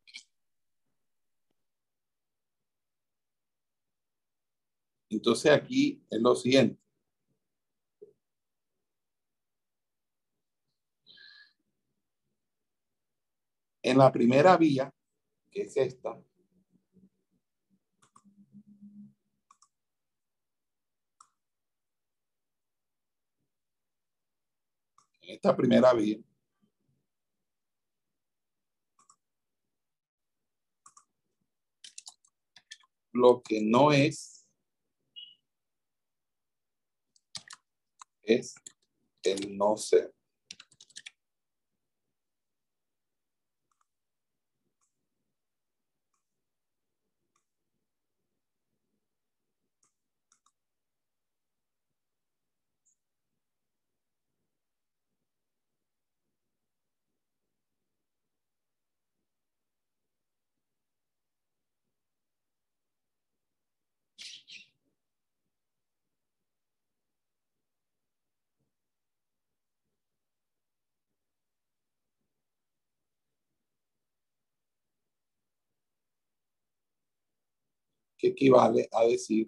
Entonces 5.10 5.52
aquí 5.52 6.04
es 6.10 6.20
lo 6.22 6.36
siguiente. 6.36 6.78
En 13.82 13.98
la 13.98 14.12
primera 14.12 14.58
vía, 14.58 14.94
que 15.52 15.62
es 15.62 15.78
esta, 15.78 16.20
en 25.26 25.36
esta 25.36 25.56
primera 25.56 25.94
vía, 25.94 26.18
lo 33.12 33.42
que 33.42 33.62
no 33.62 33.92
es 33.92 34.36
es 38.24 38.56
el 39.24 39.58
no 39.58 39.78
ser. 39.78 40.15
Que 78.18 78.28
equivale 78.28 78.88
a 78.92 79.06
decir 79.06 79.46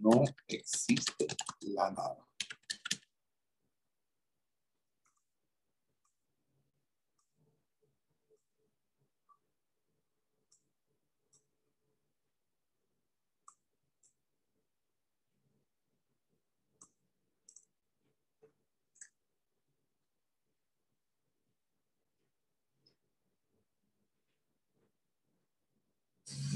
no 0.00 0.24
existe 0.46 1.26
la 1.60 1.90
nada. 1.90 2.27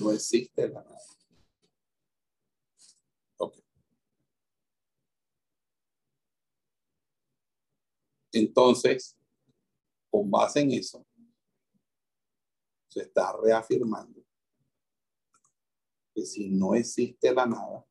No 0.02 0.10
existe 0.10 0.68
la 0.68 0.82
nada. 0.82 0.98
Entonces, 8.32 9.16
con 10.10 10.30
base 10.30 10.60
en 10.60 10.72
eso, 10.72 11.06
se 12.88 13.02
está 13.02 13.36
reafirmando 13.42 14.24
que 16.14 16.24
si 16.24 16.48
no 16.48 16.74
existe 16.74 17.32
la 17.32 17.46
nada, 17.46 17.86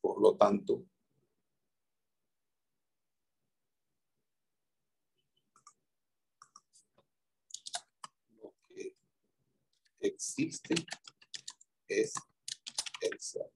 por 0.00 0.20
lo 0.20 0.36
tanto, 0.36 0.84
existe 10.02 10.74
es 11.88 12.12
ser. 13.18 13.50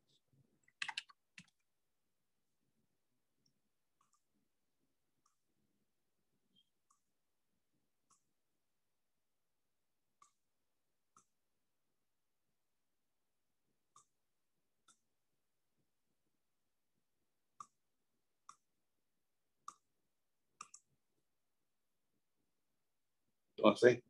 Entonces, 23.57 24.03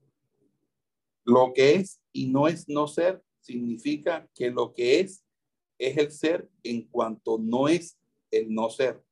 lo 1.25 1.53
que 1.55 1.77
es 1.77 2.01
y 2.17 2.29
no 2.29 2.49
es 2.49 2.67
no 2.67 2.89
ser 2.89 3.23
significa 3.41 4.27
que 4.35 4.51
lo 4.51 4.73
que 4.73 5.01
es 5.01 5.23
es 5.79 5.99
el 5.99 6.11
ser 6.11 6.49
en 6.63 6.89
cuanto 6.89 7.37
no 7.39 7.69
es 7.69 7.99
el 8.31 8.53
no 8.55 8.71
ser. 8.71 9.05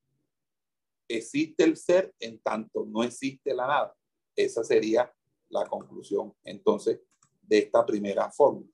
Existe 1.07 1.65
el 1.65 1.77
ser 1.77 2.15
en 2.19 2.39
tanto 2.39 2.87
no 2.87 3.03
existe 3.03 3.53
la 3.53 3.67
nada. 3.67 3.95
Esa 4.35 4.65
sería 4.65 5.15
la 5.51 5.67
conclusión 5.67 6.35
entonces 6.45 6.99
de 7.43 7.59
esta 7.59 7.85
primera 7.85 8.31
fórmula, 8.31 8.73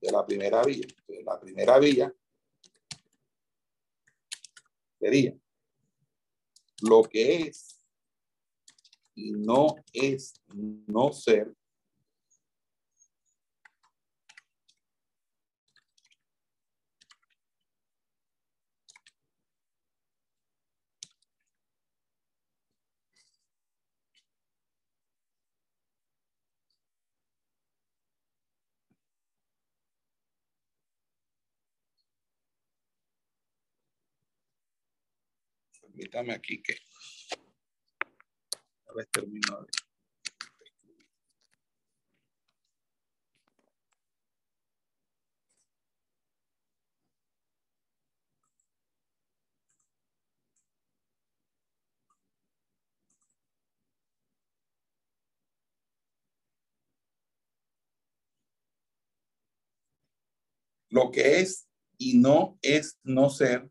de 0.00 0.12
la 0.12 0.24
primera 0.24 0.62
vía. 0.62 0.86
Entonces, 0.86 1.24
la 1.24 1.40
primera 1.40 1.78
vía 1.80 2.14
sería 5.00 5.36
lo 6.82 7.02
que 7.02 7.38
es 7.48 7.84
y 9.16 9.32
no 9.32 9.74
es 9.92 10.40
no 10.46 11.12
ser 11.12 11.52
Permítame 35.94 36.34
aquí 36.34 36.60
que 36.60 36.74
a 38.88 38.94
ver 38.94 39.06
termino 39.12 39.62
de. 39.62 39.68
Lo 60.90 61.10
que 61.12 61.40
es 61.40 61.68
y 61.98 62.18
no 62.18 62.58
es 62.62 62.98
no 63.04 63.30
ser 63.30 63.70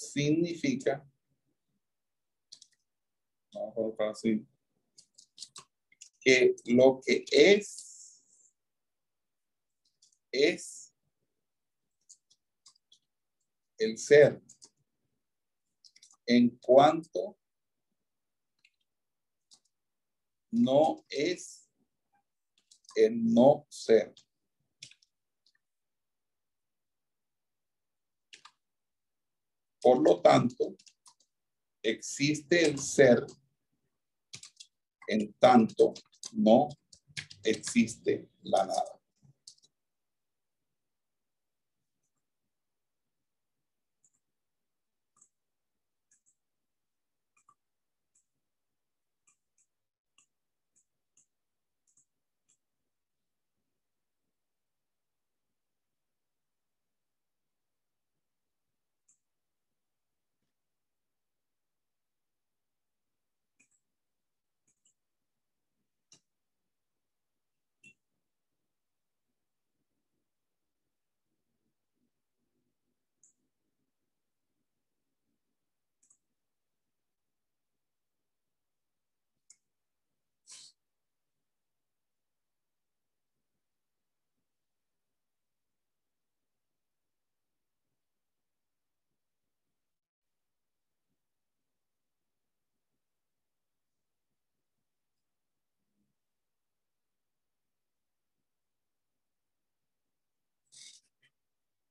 significa, 0.00 1.06
que 6.20 6.54
lo 6.66 7.00
que 7.04 7.24
es, 7.30 8.22
es 10.32 10.94
el 13.78 13.98
ser 13.98 14.40
en 16.26 16.50
cuanto 16.58 17.36
no 20.52 21.04
es 21.08 21.68
el 22.94 23.32
no 23.32 23.66
ser. 23.68 24.14
Por 29.80 30.02
lo 30.02 30.20
tanto, 30.20 30.76
existe 31.82 32.66
el 32.66 32.78
ser 32.78 33.26
en 35.08 35.32
tanto 35.34 35.92
no 36.32 36.68
existe 37.42 38.28
la 38.42 38.66
nada. 38.66 38.99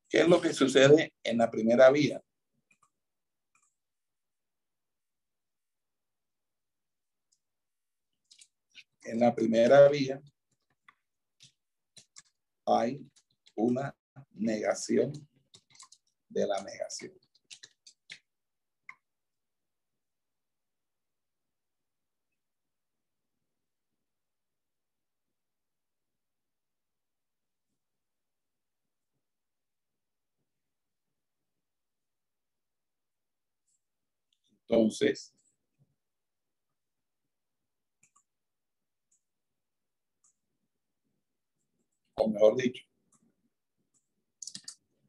¿Qué 0.10 0.22
es 0.22 0.28
lo 0.28 0.42
que 0.42 0.54
sucede 0.54 1.14
en 1.24 1.38
la 1.38 1.52
primera 1.52 1.92
vía? 1.92 2.20
En 9.04 9.20
la 9.20 9.34
primera 9.36 9.88
vía 9.88 10.20
hay 12.66 13.08
una 13.56 13.96
negación 14.32 15.12
de 16.28 16.48
la 16.48 16.62
negación. 16.64 17.14
Entonces, 34.70 35.34
o 42.14 42.28
mejor 42.28 42.56
dicho, 42.56 42.86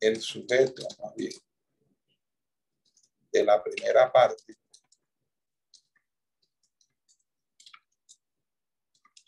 el 0.00 0.18
sujeto, 0.18 0.82
más 1.02 1.14
bien, 1.14 1.32
de 3.30 3.44
la 3.44 3.62
primera 3.62 4.10
parte 4.10 4.56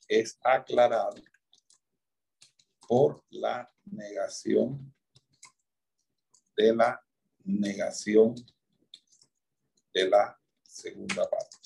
es 0.08 0.38
aclarado 0.42 1.14
por 2.88 3.22
la 3.28 3.70
negación 3.84 4.94
de 6.56 6.74
la 6.74 7.06
negación 7.44 8.34
de 9.92 10.08
la 10.08 10.38
segunda 10.62 11.28
parte, 11.28 11.56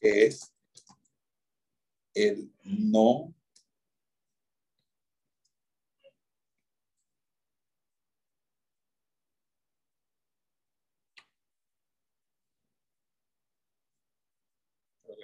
que 0.00 0.26
es 0.26 0.52
el 2.14 2.52
no 2.64 3.34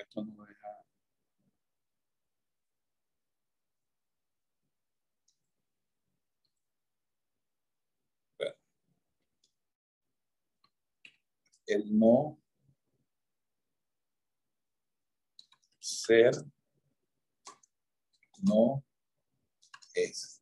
esto 0.09 0.25
no 0.25 0.47
deja 0.47 0.78
el 11.69 11.97
no 11.97 12.39
ser 15.79 16.33
no 18.43 18.85
es. 19.95 20.38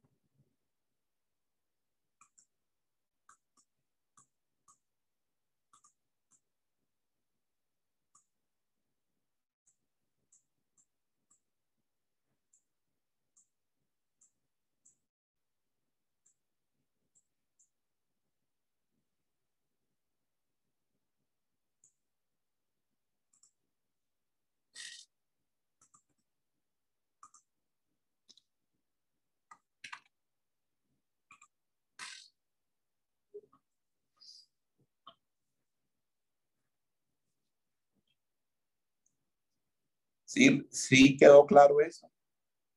¿Sí, 40.71 41.17
quedó 41.17 41.47
claro 41.47 41.81
eso? 41.81 42.11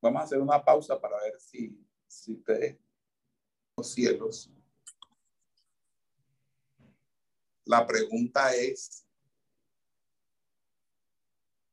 Vamos 0.01 0.21
a 0.21 0.23
hacer 0.23 0.39
una 0.39 0.63
pausa 0.63 0.99
para 0.99 1.21
ver 1.21 1.37
si, 1.41 1.77
si 2.07 2.31
ustedes, 2.31 2.77
los 3.75 3.91
cielos. 3.91 4.49
La 7.65 7.85
pregunta 7.85 8.55
es, 8.55 9.05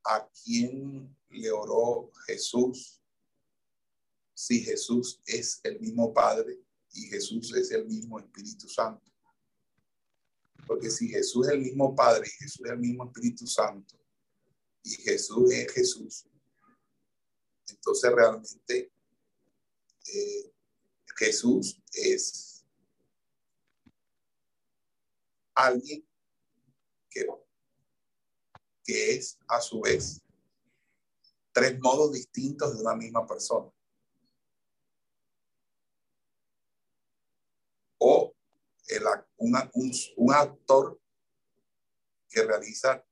¿a 0.04 0.28
quién 0.42 1.16
le 1.28 1.52
oró 1.52 2.10
Jesús? 2.26 3.00
Si 4.34 4.60
Jesús 4.62 5.20
es 5.24 5.60
el 5.62 5.78
mismo 5.78 6.12
Padre 6.12 6.58
y 6.94 7.02
Jesús 7.02 7.54
es 7.54 7.70
el 7.70 7.86
mismo 7.86 8.18
Espíritu 8.18 8.68
Santo. 8.68 9.12
Porque 10.66 10.90
si 10.90 11.08
Jesús 11.08 11.46
es 11.46 11.52
el 11.52 11.60
mismo 11.60 11.94
Padre 11.94 12.26
y 12.26 12.42
Jesús 12.42 12.66
es 12.66 12.72
el 12.72 12.78
mismo 12.78 13.04
Espíritu 13.04 13.46
Santo, 13.46 14.05
y 14.86 14.90
Jesús 15.02 15.52
es 15.52 15.72
Jesús, 15.72 16.26
entonces 17.68 18.12
realmente 18.12 18.92
eh, 20.14 20.54
Jesús 21.16 21.82
es 21.92 22.64
alguien 25.54 26.06
que, 27.10 27.26
que 28.84 29.16
es 29.16 29.36
a 29.48 29.60
su 29.60 29.80
vez 29.80 30.22
tres 31.50 31.80
modos 31.80 32.12
distintos 32.12 32.76
de 32.76 32.82
una 32.84 32.94
misma 32.94 33.26
persona. 33.26 33.72
O 37.98 38.36
el, 38.86 39.02
un, 39.38 39.92
un 40.16 40.32
actor 40.32 41.00
que 42.28 42.44
realiza 42.44 43.05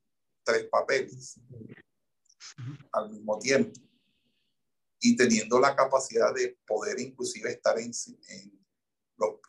tres 0.45 0.69
papeles 0.71 1.41
al 2.93 3.11
mismo 3.11 3.39
tiempo 3.39 3.81
y 5.01 5.17
teniendo 5.17 5.59
la 5.59 5.75
capacidad 5.75 6.33
de 6.33 6.59
poder 6.67 7.01
inclusive 7.01 7.51
estar 7.51 7.79
en, 7.79 7.93
los, 9.17 9.41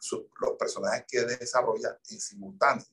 los 0.41 0.51
personajes 0.57 1.05
que 1.07 1.21
desarrolla 1.21 1.99
en 2.09 2.19
simultáneo. 2.19 2.85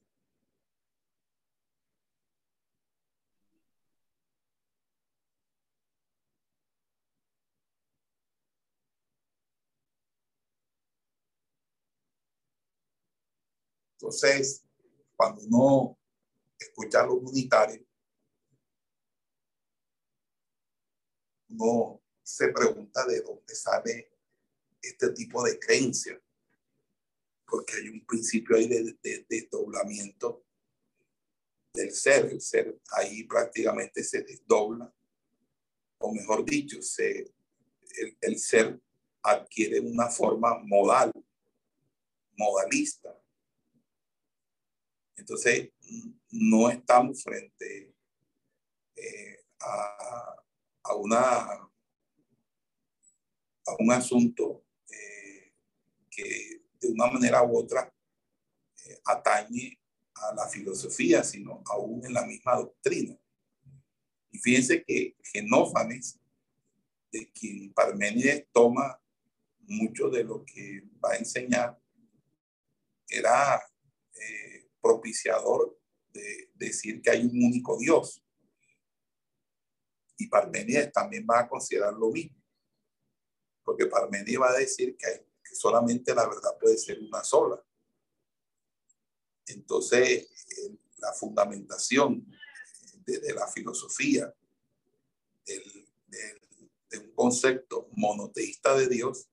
Entonces, 14.03 14.65
cuando 15.17 15.43
uno 15.43 15.99
escucha 16.59 17.03
a 17.03 17.07
los 17.07 17.19
unitarios, 17.23 17.81
uno 21.53 22.03
se 22.23 22.49
pregunta 22.49 23.05
de 23.07 23.21
dónde 23.21 23.55
sale 23.55 24.13
este 24.81 25.11
tipo 25.11 25.43
de 25.45 25.59
creencia, 25.59 26.21
porque 27.47 27.77
hay 27.77 27.89
un 27.89 28.05
principio 28.07 28.57
ahí 28.57 28.69
de, 28.69 29.27
desdoblamiento 29.29 30.45
del 31.75 31.93
ser, 31.93 32.27
el 32.27 32.41
ser 32.41 32.81
ahí 32.93 33.25
prácticamente 33.25 34.03
se 34.03 34.23
desdobla, 34.23 34.93
o 35.99 36.13
mejor 36.13 36.45
dicho, 36.45 36.83
se, 36.83 37.33
el, 37.97 38.17
el 38.21 38.39
ser 38.39 38.81
adquiere 39.23 39.81
una 39.81 40.09
forma 40.09 40.59
modal, 40.65 41.13
modalista. 42.37 43.17
Entonces, 45.17 45.71
no 46.31 46.69
estamos 46.71 47.23
frente 47.23 47.95
eh, 48.97 49.45
a, 49.61 50.42
a, 50.85 50.95
una 50.95 51.19
a 53.67 53.77
un 53.79 53.93
asunto 53.93 54.65
eh, 54.91 55.55
que 56.11 56.63
de 56.81 56.89
una 56.89 57.07
manera 57.07 57.43
u 57.43 57.57
otra 57.57 57.93
eh, 58.85 59.01
atañe 59.05 59.79
a 60.15 60.35
la 60.35 60.49
filosofía, 60.49 61.23
sino 61.25 61.63
aún 61.67 62.05
en 62.05 62.15
la 62.15 62.27
misma 62.27 62.57
doctrina. 62.57 63.17
Y 64.31 64.39
fíjense 64.39 64.85
que 64.85 65.17
Genófanes, 65.23 66.19
de 67.11 67.31
quien 67.33 67.73
Parménides 67.73 68.47
toma 68.53 68.99
mucho 69.61 70.09
de 70.09 70.25
lo 70.25 70.45
que 70.45 70.83
va 71.05 71.13
a 71.13 71.17
enseñar, 71.17 71.79
era 73.09 73.63
eh, 74.15 74.69
propiciador 74.81 75.79
de 76.13 76.51
decir 76.55 77.01
que 77.03 77.11
hay 77.11 77.25
un 77.25 77.45
único 77.45 77.79
Dios. 77.79 78.22
Y 80.23 80.29
Parménides 80.29 80.93
también 80.93 81.27
va 81.29 81.41
a 81.41 81.49
considerar 81.49 81.93
lo 81.95 82.11
mismo 82.11 82.43
porque 83.65 83.87
Parmenides 83.87 84.41
va 84.41 84.51
a 84.51 84.59
decir 84.59 84.97
que, 84.97 85.27
solamente 85.55 86.15
la 86.15 86.27
verdad 86.27 86.57
puede 86.59 86.79
ser 86.79 86.99
una 87.01 87.23
sola. 87.23 87.63
Entonces, 89.47 90.29
la 90.97 91.13
fundamentación 91.13 92.27
de, 93.05 93.35
la 93.35 93.47
filosofía 93.49 94.35
de 95.45 96.99
un 96.99 97.15
concepto 97.15 97.89
monoteísta 97.93 98.75
de 98.77 98.89
Dios 98.89 99.29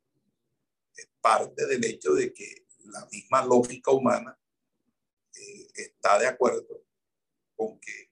es 0.96 1.10
parte 1.22 1.66
del 1.68 1.86
hecho 1.86 2.14
de 2.14 2.34
que 2.34 2.68
la 2.86 3.06
misma 3.12 3.46
lógica 3.46 3.92
humana 3.92 4.38
eh, 5.36 5.68
está 5.76 6.20
de 6.20 6.28
acuerdo 6.28 6.84
con 7.56 7.80
que 7.80 8.09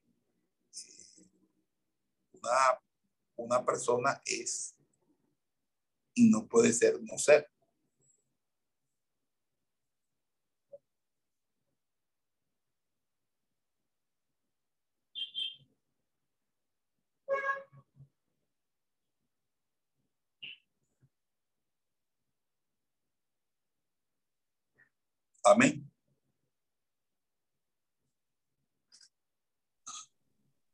una, 2.48 2.80
una 3.36 3.64
persona 3.64 4.20
es 4.24 4.74
y 6.14 6.30
no 6.30 6.46
puede 6.48 6.72
ser 6.72 7.00
no 7.02 7.16
ser. 7.18 7.48
Amén. 25.44 25.90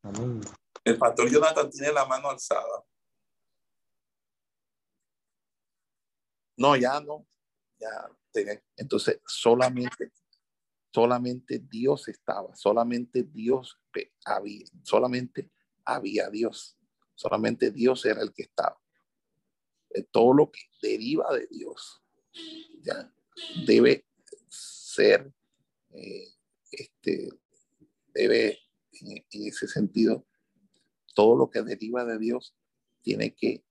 Amén. 0.02 0.63
El 0.84 0.98
pastor 0.98 1.30
Jonathan 1.30 1.70
tiene 1.70 1.92
la 1.92 2.04
mano 2.04 2.28
alzada. 2.28 2.84
No, 6.56 6.76
ya 6.76 7.00
no. 7.00 7.26
Ya 7.78 8.10
Entonces, 8.76 9.20
solamente, 9.26 10.12
solamente 10.92 11.58
Dios 11.58 12.06
estaba, 12.08 12.54
solamente 12.54 13.22
Dios 13.22 13.80
había, 14.24 14.64
solamente 14.82 15.50
había 15.84 16.28
Dios, 16.30 16.76
solamente 17.14 17.70
Dios 17.70 18.04
era 18.04 18.22
el 18.22 18.32
que 18.32 18.42
estaba. 18.42 18.78
Todo 20.10 20.34
lo 20.34 20.50
que 20.50 20.60
deriva 20.82 21.32
de 21.32 21.46
Dios, 21.46 22.02
debe 23.66 24.06
ser, 24.48 25.32
eh, 25.90 26.28
este, 26.70 27.30
debe, 28.12 28.58
en 29.00 29.24
ese 29.30 29.66
sentido, 29.66 30.26
todo 31.14 31.36
lo 31.36 31.50
que 31.50 31.62
deriva 31.62 32.04
de 32.04 32.18
Dios 32.18 32.56
tiene 33.02 33.34
que 33.34 33.64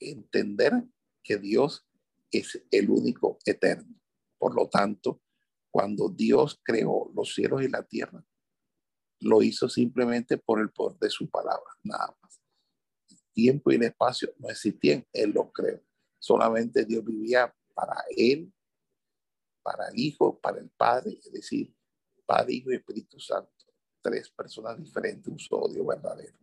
entender 0.00 0.84
que 1.22 1.38
Dios 1.38 1.86
es 2.30 2.62
el 2.70 2.90
único 2.90 3.38
eterno. 3.44 3.94
Por 4.38 4.54
lo 4.54 4.68
tanto, 4.68 5.22
cuando 5.70 6.08
Dios 6.08 6.60
creó 6.62 7.10
los 7.14 7.34
cielos 7.34 7.62
y 7.62 7.68
la 7.68 7.82
tierra, 7.82 8.24
lo 9.20 9.42
hizo 9.42 9.68
simplemente 9.68 10.38
por 10.38 10.60
el 10.60 10.70
poder 10.70 10.98
de 10.98 11.10
su 11.10 11.28
palabra, 11.28 11.70
nada 11.82 12.16
más. 12.22 12.40
tiempo 13.32 13.70
y 13.70 13.76
el 13.76 13.84
espacio 13.84 14.32
no 14.38 14.48
existían, 14.48 15.06
Él 15.12 15.30
lo 15.30 15.52
creó. 15.52 15.80
Solamente 16.18 16.84
Dios 16.84 17.04
vivía 17.04 17.54
para 17.74 18.02
Él, 18.16 18.52
para 19.62 19.88
el 19.88 19.98
Hijo, 19.98 20.38
para 20.40 20.58
el 20.58 20.70
Padre, 20.70 21.18
es 21.24 21.32
decir, 21.32 21.74
Padre, 22.26 22.54
Hijo 22.54 22.72
y 22.72 22.76
Espíritu 22.76 23.18
Santo. 23.20 23.52
Tres 24.00 24.28
personas 24.30 24.78
diferentes, 24.78 25.26
un 25.28 25.38
solo 25.38 25.68
Dios 25.68 25.86
verdadero. 25.86 26.36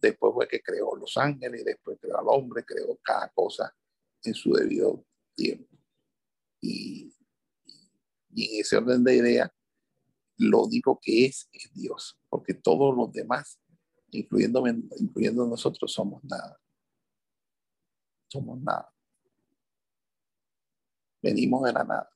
Después 0.00 0.34
fue 0.34 0.48
que 0.48 0.60
creó 0.60 0.94
los 0.96 1.16
ángeles, 1.16 1.64
después 1.64 1.98
creó 2.00 2.18
al 2.18 2.28
hombre, 2.28 2.64
creó 2.64 2.98
cada 3.02 3.28
cosa 3.30 3.74
en 4.22 4.34
su 4.34 4.52
debido 4.52 5.04
tiempo. 5.34 5.76
Y, 6.60 7.12
en 8.34 8.60
ese 8.60 8.76
orden 8.76 9.02
de 9.02 9.16
idea, 9.16 9.54
lo 10.38 10.64
único 10.64 10.98
que 11.00 11.26
es 11.26 11.48
es 11.52 11.72
Dios, 11.72 12.18
porque 12.28 12.52
todos 12.52 12.94
los 12.94 13.10
demás, 13.12 13.58
incluyendo, 14.10 14.62
incluyendo 14.66 15.46
nosotros, 15.46 15.92
somos 15.92 16.22
nada. 16.24 16.60
Somos 18.28 18.60
nada. 18.60 18.92
Venimos 21.22 21.64
de 21.64 21.72
la 21.72 21.84
nada. 21.84 22.15